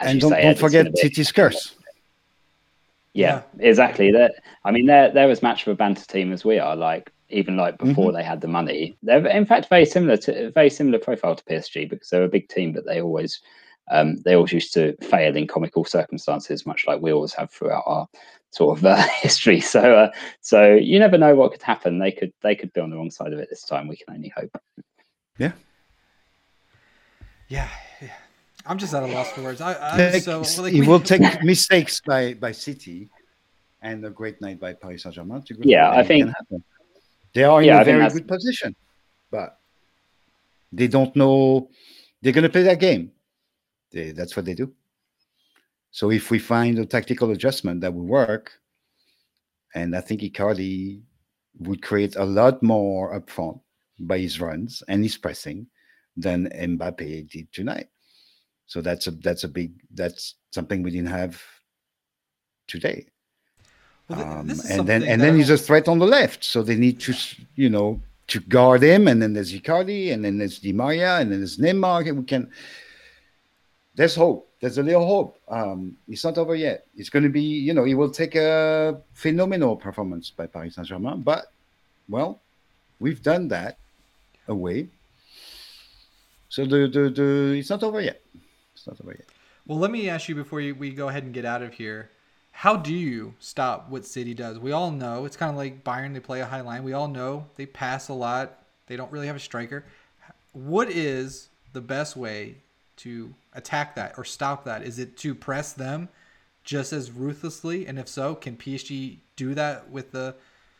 [0.00, 1.74] and don't, say, don't forget City's curse.
[3.14, 4.12] Yeah, yeah, exactly.
[4.12, 4.34] That
[4.64, 6.76] I mean, they're they're as much of a banter team as we are.
[6.76, 8.16] Like even like before mm-hmm.
[8.16, 11.88] they had the money, they're in fact very similar to very similar profile to PSG
[11.88, 13.40] because they're a big team, but they always
[13.90, 17.84] um, they always used to fail in comical circumstances, much like we always have throughout
[17.86, 18.06] our
[18.50, 19.60] sort of uh, history.
[19.60, 21.98] So, uh, so you never know what could happen.
[21.98, 23.88] They could they could be on the wrong side of it this time.
[23.88, 24.56] We can only hope.
[25.38, 25.52] Yeah.
[27.48, 27.68] Yeah,
[28.68, 29.60] I'm just at a loss for words.
[29.60, 33.08] I, take, so, like, we, will take mistakes by by City
[33.80, 35.42] and a great night by Paris Saint Germain.
[35.60, 36.30] Yeah, I think
[37.32, 38.76] they are in yeah, a very good position,
[39.30, 39.58] but
[40.70, 41.70] they don't know
[42.20, 43.12] they're going to play that game.
[43.90, 44.72] They, that's what they do.
[45.90, 48.52] So if we find a tactical adjustment that will work,
[49.74, 51.00] and I think Icardi
[51.60, 53.60] would create a lot more upfront
[53.98, 55.66] by his runs and his pressing
[56.16, 57.88] than Mbappe did tonight.
[58.68, 61.42] So that's a that's a big that's something we didn't have
[62.66, 63.06] today.
[64.08, 67.00] Well, um, and then and then he's a threat on the left, so they need
[67.00, 67.14] to
[67.56, 69.08] you know to guard him.
[69.08, 72.08] And then there's Icardi, and then there's Di Maria, and then there's Neymar.
[72.08, 72.50] And we can.
[73.94, 74.52] There's hope.
[74.60, 75.40] There's a little hope.
[75.48, 76.86] Um, it's not over yet.
[76.94, 80.88] It's going to be you know it will take a phenomenal performance by Paris Saint
[80.88, 81.52] Germain, but
[82.06, 82.42] well,
[83.00, 83.78] we've done that
[84.46, 84.88] away.
[86.50, 88.20] So the the, the it's not over yet.
[89.66, 92.10] Well, let me ask you before you, we go ahead and get out of here.
[92.52, 94.58] How do you stop what City does?
[94.58, 96.14] We all know it's kind of like Bayern.
[96.14, 96.82] They play a high line.
[96.82, 98.58] We all know they pass a lot.
[98.86, 99.84] They don't really have a striker.
[100.52, 102.56] What is the best way
[102.96, 104.82] to attack that or stop that?
[104.82, 106.08] Is it to press them
[106.64, 107.86] just as ruthlessly?
[107.86, 110.34] And if so, can PSG do that with the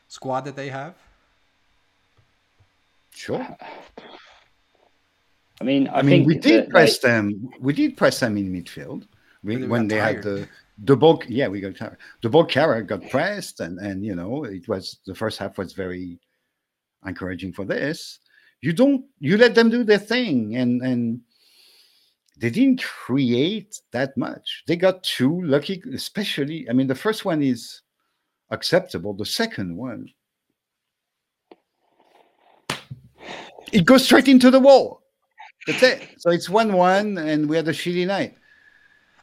[0.09, 0.95] squad that they have?
[3.15, 3.41] Sure.
[3.41, 3.67] Uh,
[5.61, 7.09] I mean, I, I mean, we did press they...
[7.09, 7.51] them.
[7.61, 9.07] We did press them in midfield
[9.43, 10.17] we, when they tired.
[10.17, 10.49] had the
[10.85, 11.23] the ball.
[11.27, 11.99] Yeah, we got tired.
[12.23, 15.73] The ball carrier got pressed, and and you know it was the first half was
[15.73, 16.19] very
[17.07, 18.21] encouraging for this.
[18.61, 21.21] You don't you let them do their thing, and and
[22.39, 24.63] they didn't create that much.
[24.67, 26.69] They got two lucky, especially.
[26.71, 27.83] I mean, the first one is
[28.51, 29.13] acceptable.
[29.13, 30.09] The second one,
[33.73, 35.03] it goes straight into the wall.
[35.69, 36.09] That's it.
[36.17, 38.37] So it's one one, and we had a shitty night.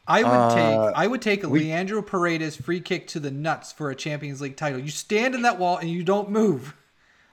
[0.08, 3.74] I would uh, take I would take we, Leandro Paredes free kick to the nuts
[3.74, 4.80] for a Champions League title.
[4.80, 6.76] You stand in that wall and you don't move.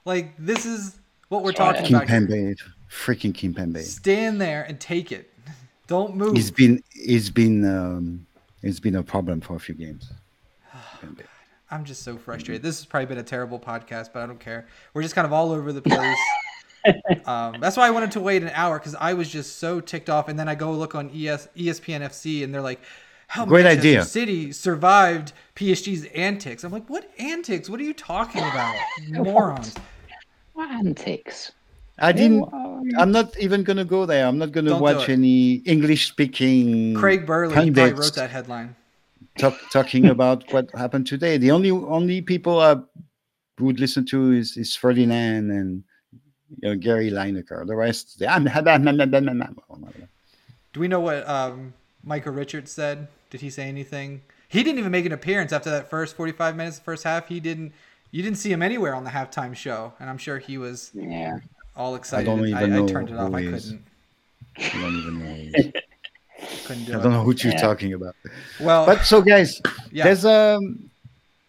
[0.05, 0.97] Like this is
[1.29, 2.07] what we're talking about.
[2.07, 2.57] Kimpembe
[2.89, 3.83] Freaking King Kimpembe.
[3.83, 5.31] Stand there and take it.
[5.87, 6.35] Don't move.
[6.35, 8.25] He's been he's been um,
[8.61, 10.11] it's been a problem for a few games.
[11.01, 11.25] Kimpembe.
[11.69, 12.61] I'm just so frustrated.
[12.61, 14.67] This has probably been a terrible podcast, but I don't care.
[14.93, 16.17] We're just kind of all over the place.
[17.25, 20.09] um, that's why I wanted to wait an hour because I was just so ticked
[20.09, 20.27] off.
[20.27, 22.81] And then I go look on ES, ESPN FC, and they're like,
[23.27, 24.05] "How Great Manchester idea.
[24.05, 27.69] City survived PSG's antics." I'm like, "What antics?
[27.69, 28.75] What are you talking about,
[29.09, 29.75] morons?"
[30.53, 31.51] What antics?
[31.99, 32.45] I didn't.
[32.97, 34.25] I'm not even gonna go there.
[34.25, 38.75] I'm not gonna watch any English speaking Craig Burley probably pundits wrote that headline.
[39.37, 41.37] talk, talking about what happened today.
[41.37, 42.77] The only only people I
[43.59, 45.83] would listen to is, is Ferdinand and
[46.61, 47.65] you know, Gary Lineker.
[47.65, 48.19] The rest,
[50.73, 51.73] Do we know what um,
[52.03, 53.07] Michael Richards said?
[53.29, 54.21] Did he say anything?
[54.47, 57.27] He didn't even make an appearance after that first 45 minutes, the first half.
[57.27, 57.73] He didn't.
[58.11, 61.39] You didn't see him anywhere on the halftime show, and I'm sure he was Yeah.
[61.75, 62.29] all excited.
[62.29, 63.29] I, don't I, even I, know turned it off.
[63.29, 63.65] who I he is.
[63.71, 63.85] couldn't.
[64.59, 65.25] I don't even know.
[65.25, 65.73] who he is.
[66.67, 67.61] Couldn't do I don't know what you're Yeah.
[67.61, 68.15] talking about.
[68.59, 70.03] Well, But so, guys, yeah.
[70.03, 70.89] there's um,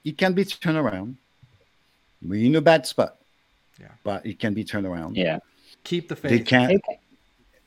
[0.05, 1.17] it can be turned around.
[2.23, 3.17] We're in a bad spot.
[3.81, 3.89] Yeah.
[4.05, 5.17] But it can be turned around.
[5.17, 5.39] Yeah.
[5.83, 6.31] keep the faith.
[6.31, 6.73] They can't.
[6.73, 7.01] Okay.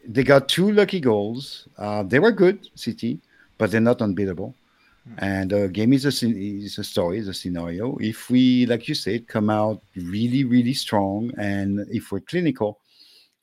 [0.08, 1.68] They got two lucky goals.
[1.78, 3.20] Uh, they were good, City,
[3.58, 4.56] but they're not unbeatable.
[5.20, 7.96] And uh, game is a is a story, is a scenario.
[8.02, 12.80] If we, like you said, come out really, really strong, and if we're clinical,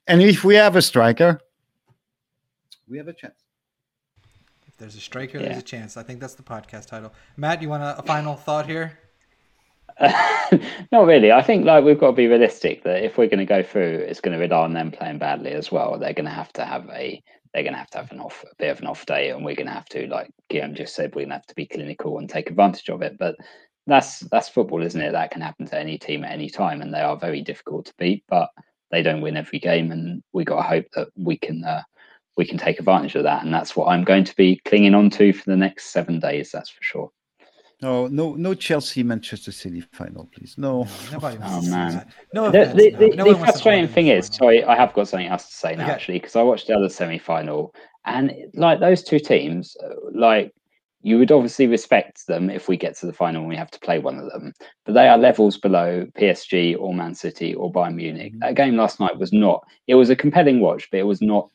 [0.05, 1.39] and if we have a striker,
[2.87, 3.33] we have a chance.
[4.67, 5.45] If there's a striker, Yeah.
[5.45, 5.97] there's a chance.
[5.97, 7.11] I think that's the podcast title.
[7.35, 8.99] Matt, you want a, a final thought here?
[10.91, 11.31] Not really.
[11.31, 14.05] I think like we've got to be realistic that if we're going to go through,
[14.07, 15.97] it's going to rely on them playing badly as well.
[15.97, 17.21] They're going to have to have a
[17.53, 19.45] they're going to have to have an off a bit of an off day, and
[19.45, 21.65] we're going to have to like Guillaume just said, we're going to have to be
[21.65, 23.17] clinical and take advantage of it.
[23.17, 23.35] But
[23.87, 25.13] that's that's football, isn't it?
[25.13, 27.93] That can happen to any team at any time, and they are very difficult to
[27.97, 28.25] beat.
[28.27, 28.49] But
[28.91, 31.83] they don't win every game, and we got to hope that we can uh,
[32.35, 33.45] we can take advantage of that.
[33.45, 36.51] And that's what I'm going to be clinging on to for the next seven days.
[36.51, 37.11] That's for sure.
[37.85, 40.55] No, no, no Chelsea Manchester City final, please.
[40.57, 40.87] No.
[41.11, 42.07] Nobody wants Oh, man.
[42.33, 44.91] No the, the, the, No the one wants to frustrating thing is, sorry, I have
[44.93, 45.91] got something else to say now Okay.
[45.91, 47.75] actually, because I watched the other semi final,
[48.05, 50.51] and like those two teams, uh, like
[51.03, 53.79] you would obviously respect them if we get to the final and we have to
[53.79, 54.51] play one of them,
[54.85, 58.31] but they are levels below PSG or Man City or Bayern Munich.
[58.31, 58.39] Mm-hmm.
[58.39, 59.63] That game last night was not.
[59.85, 61.51] It was a compelling watch, but it was not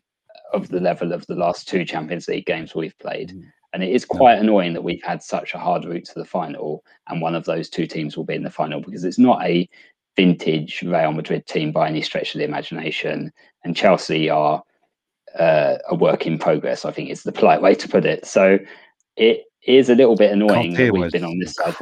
[0.53, 3.31] of the level of the last two Champions League games we've played.
[3.31, 3.47] Mhm.
[3.81, 6.85] And it is quite annoying that we've had such a hard route to the final,
[7.09, 9.67] and one of those two teams will be in the final because it's not a
[10.17, 13.33] vintage Real Madrid team by any stretch of the imagination,
[13.65, 14.63] and Chelsea are
[15.39, 16.85] uh, a work in progress.
[16.85, 18.27] I think is the polite way to put it.
[18.27, 18.59] So
[19.17, 21.75] it is a little bit annoying Kanté that we've been on this side.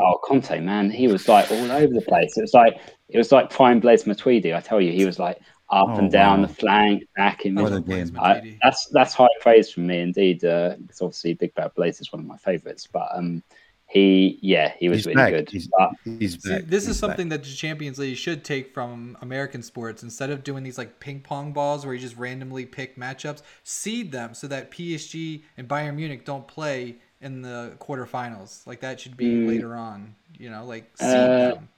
[0.00, 2.36] Oh, Kanté, man, he was like all over the place.
[2.36, 4.56] It was like it was like prime Blaise Matuidi.
[4.56, 5.38] I tell you, he was like
[5.72, 6.46] up Oh, and down wow.
[6.46, 8.18] the flank, back in I What love a game.
[8.20, 10.44] I, that's that's high praise from me indeed.
[10.44, 13.42] Uh, because obviously Big Bad Blaise is one of my favourites, but um,
[13.86, 15.32] he yeah he was He's really back.
[15.32, 15.50] good.
[15.50, 16.64] He's- But He's See, back.
[16.66, 17.08] this is He's back.
[17.10, 20.02] something that the Champions League should take from American sports.
[20.02, 24.12] Instead of doing these like ping pong balls where you just randomly pick matchups, seed
[24.12, 28.66] them so that PSG and Bayern Munich don't play in the quarterfinals.
[28.66, 29.48] Like that should be Mm.
[29.48, 30.14] later on.
[30.38, 31.68] You know, like seed Uh, them.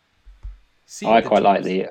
[0.86, 1.88] Seed I the quite like the.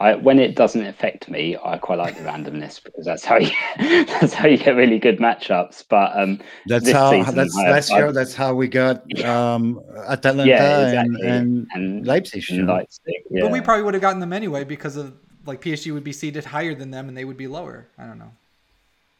[0.00, 3.50] I, when it doesn't affect me, I quite like the randomness because that's how you
[3.78, 5.84] that's how you get really good matchups.
[5.88, 7.10] But um, That's this how.
[7.10, 8.12] season, that's I- last I- year.
[8.12, 11.28] That's how we got um, Atalanta yeah, and, exactly.
[11.28, 12.44] and and Leipzig.
[12.50, 12.66] and.
[12.66, 13.42] Leipzig, yeah.
[13.42, 15.12] But we probably would have gotten them anyway because of
[15.46, 17.86] like PSG would be seated higher than them and they would be lower.
[17.98, 18.32] I don't know.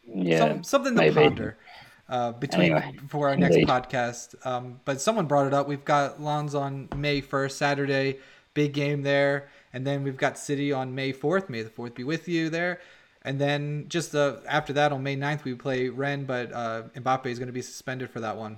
[0.06, 1.14] yeah, Some, something to maybe.
[1.14, 1.56] ponder
[2.08, 3.68] uh, between Anyway, for our next indeed.
[3.68, 4.34] podcast.
[4.46, 5.68] Um, but someone brought it up.
[5.68, 8.18] We've got Lens on May first, Saturday,
[8.54, 11.48] big game there, and then we've got City on May fourth.
[11.50, 12.80] May the fourth be with you there.
[13.22, 17.26] And then just uh, after that, on May 9th, we play Rennes, but uh, Mbappe
[17.26, 18.56] is going to be suspended for that one.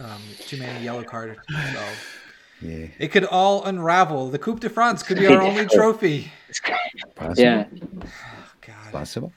[0.00, 1.38] Um, too many yellow cards.
[1.48, 1.84] So
[2.62, 2.86] Yeah.
[2.98, 4.30] it could all unravel.
[4.30, 6.32] The Coupe de France could be our only trophy.
[7.14, 7.42] Possible.
[7.42, 7.66] yeah,
[8.66, 8.92] God.
[8.92, 9.32] Possible.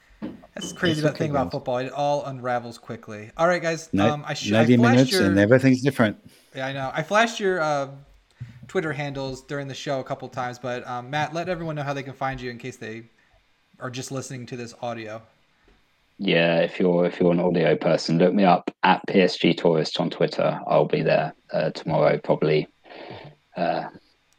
[0.54, 1.52] That's crazy It's about okay, thing about guys.
[1.52, 1.78] football.
[1.78, 3.30] It all unravels quickly.
[3.36, 3.90] All right, guys.
[3.92, 5.24] Ni- Um, I, sh- I 90 flashed minutes your.
[5.26, 6.16] and everything's different.
[6.54, 6.90] Yeah, I know.
[6.94, 7.88] I flashed your uh,
[8.68, 11.92] Twitter handles during the show a couple times, but um, Matt, let everyone know how
[11.94, 13.04] they can find you in case they
[13.80, 15.22] are just listening to this audio.
[16.18, 16.58] yeah.
[16.60, 20.60] If you're if you're an audio person, look me up at PSG Tourist on Twitter.
[20.66, 22.66] I'll be there uh, tomorrow, probably
[23.56, 23.84] uh,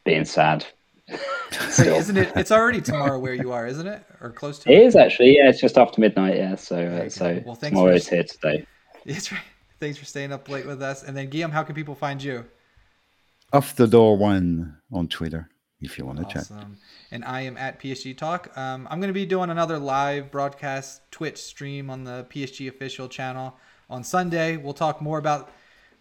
[0.06, 0.66] being sad.
[1.10, 2.34] Wait, isn't it?
[2.36, 4.04] It's already tomorrow where you are, isn't it?
[4.20, 5.50] Or close to It, It is actually, yeah.
[5.50, 6.56] It's just after midnight, yeah.
[6.56, 8.66] So, uh, so Well, thanks tomorrow for- is here today.
[9.06, 9.42] That's right.
[9.80, 11.04] Thanks for staying up late with us.
[11.04, 12.44] And then Guillaume, how can people find you?
[13.54, 15.50] Off the door one on Twitter.
[15.80, 16.44] if you want to chat.
[16.44, 16.78] Awesome.
[17.12, 18.56] And I am at PSG Talk.
[18.58, 23.08] Um, I'm going to be doing another live broadcast Twitch stream on the PSG official
[23.08, 23.56] channel
[23.90, 24.58] on Sunday.
[24.58, 25.52] We'll talk more about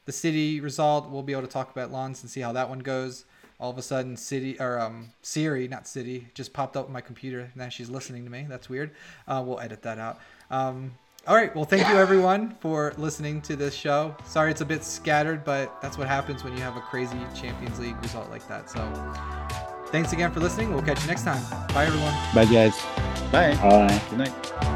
[0.07, 1.09] the City result.
[1.09, 3.26] We'll be able to talk about Lens and see how that one goes.
[3.61, 7.01] All of a sudden, City or um, Siri, not City, just popped up on my
[7.01, 7.51] computer.
[7.55, 8.47] Now she's listening to me.
[8.49, 8.90] That's weird.
[9.28, 10.18] Uh, we'll edit that out.
[10.51, 10.94] Um,
[11.27, 11.55] all right.
[11.55, 14.14] Well, thank you everyone for listening to this show.
[14.24, 17.79] Sorry it's a bit scattered, but that's what happens when you have a crazy Champions
[17.79, 18.70] League result like that.
[18.70, 18.81] So
[19.89, 20.72] thanks again for listening.
[20.72, 21.43] We'll catch you next time.
[21.74, 22.14] Bye, everyone.
[22.35, 22.81] Bye, guys.
[23.33, 23.55] Bye.
[23.57, 24.01] Bye.
[24.11, 24.72] Good night.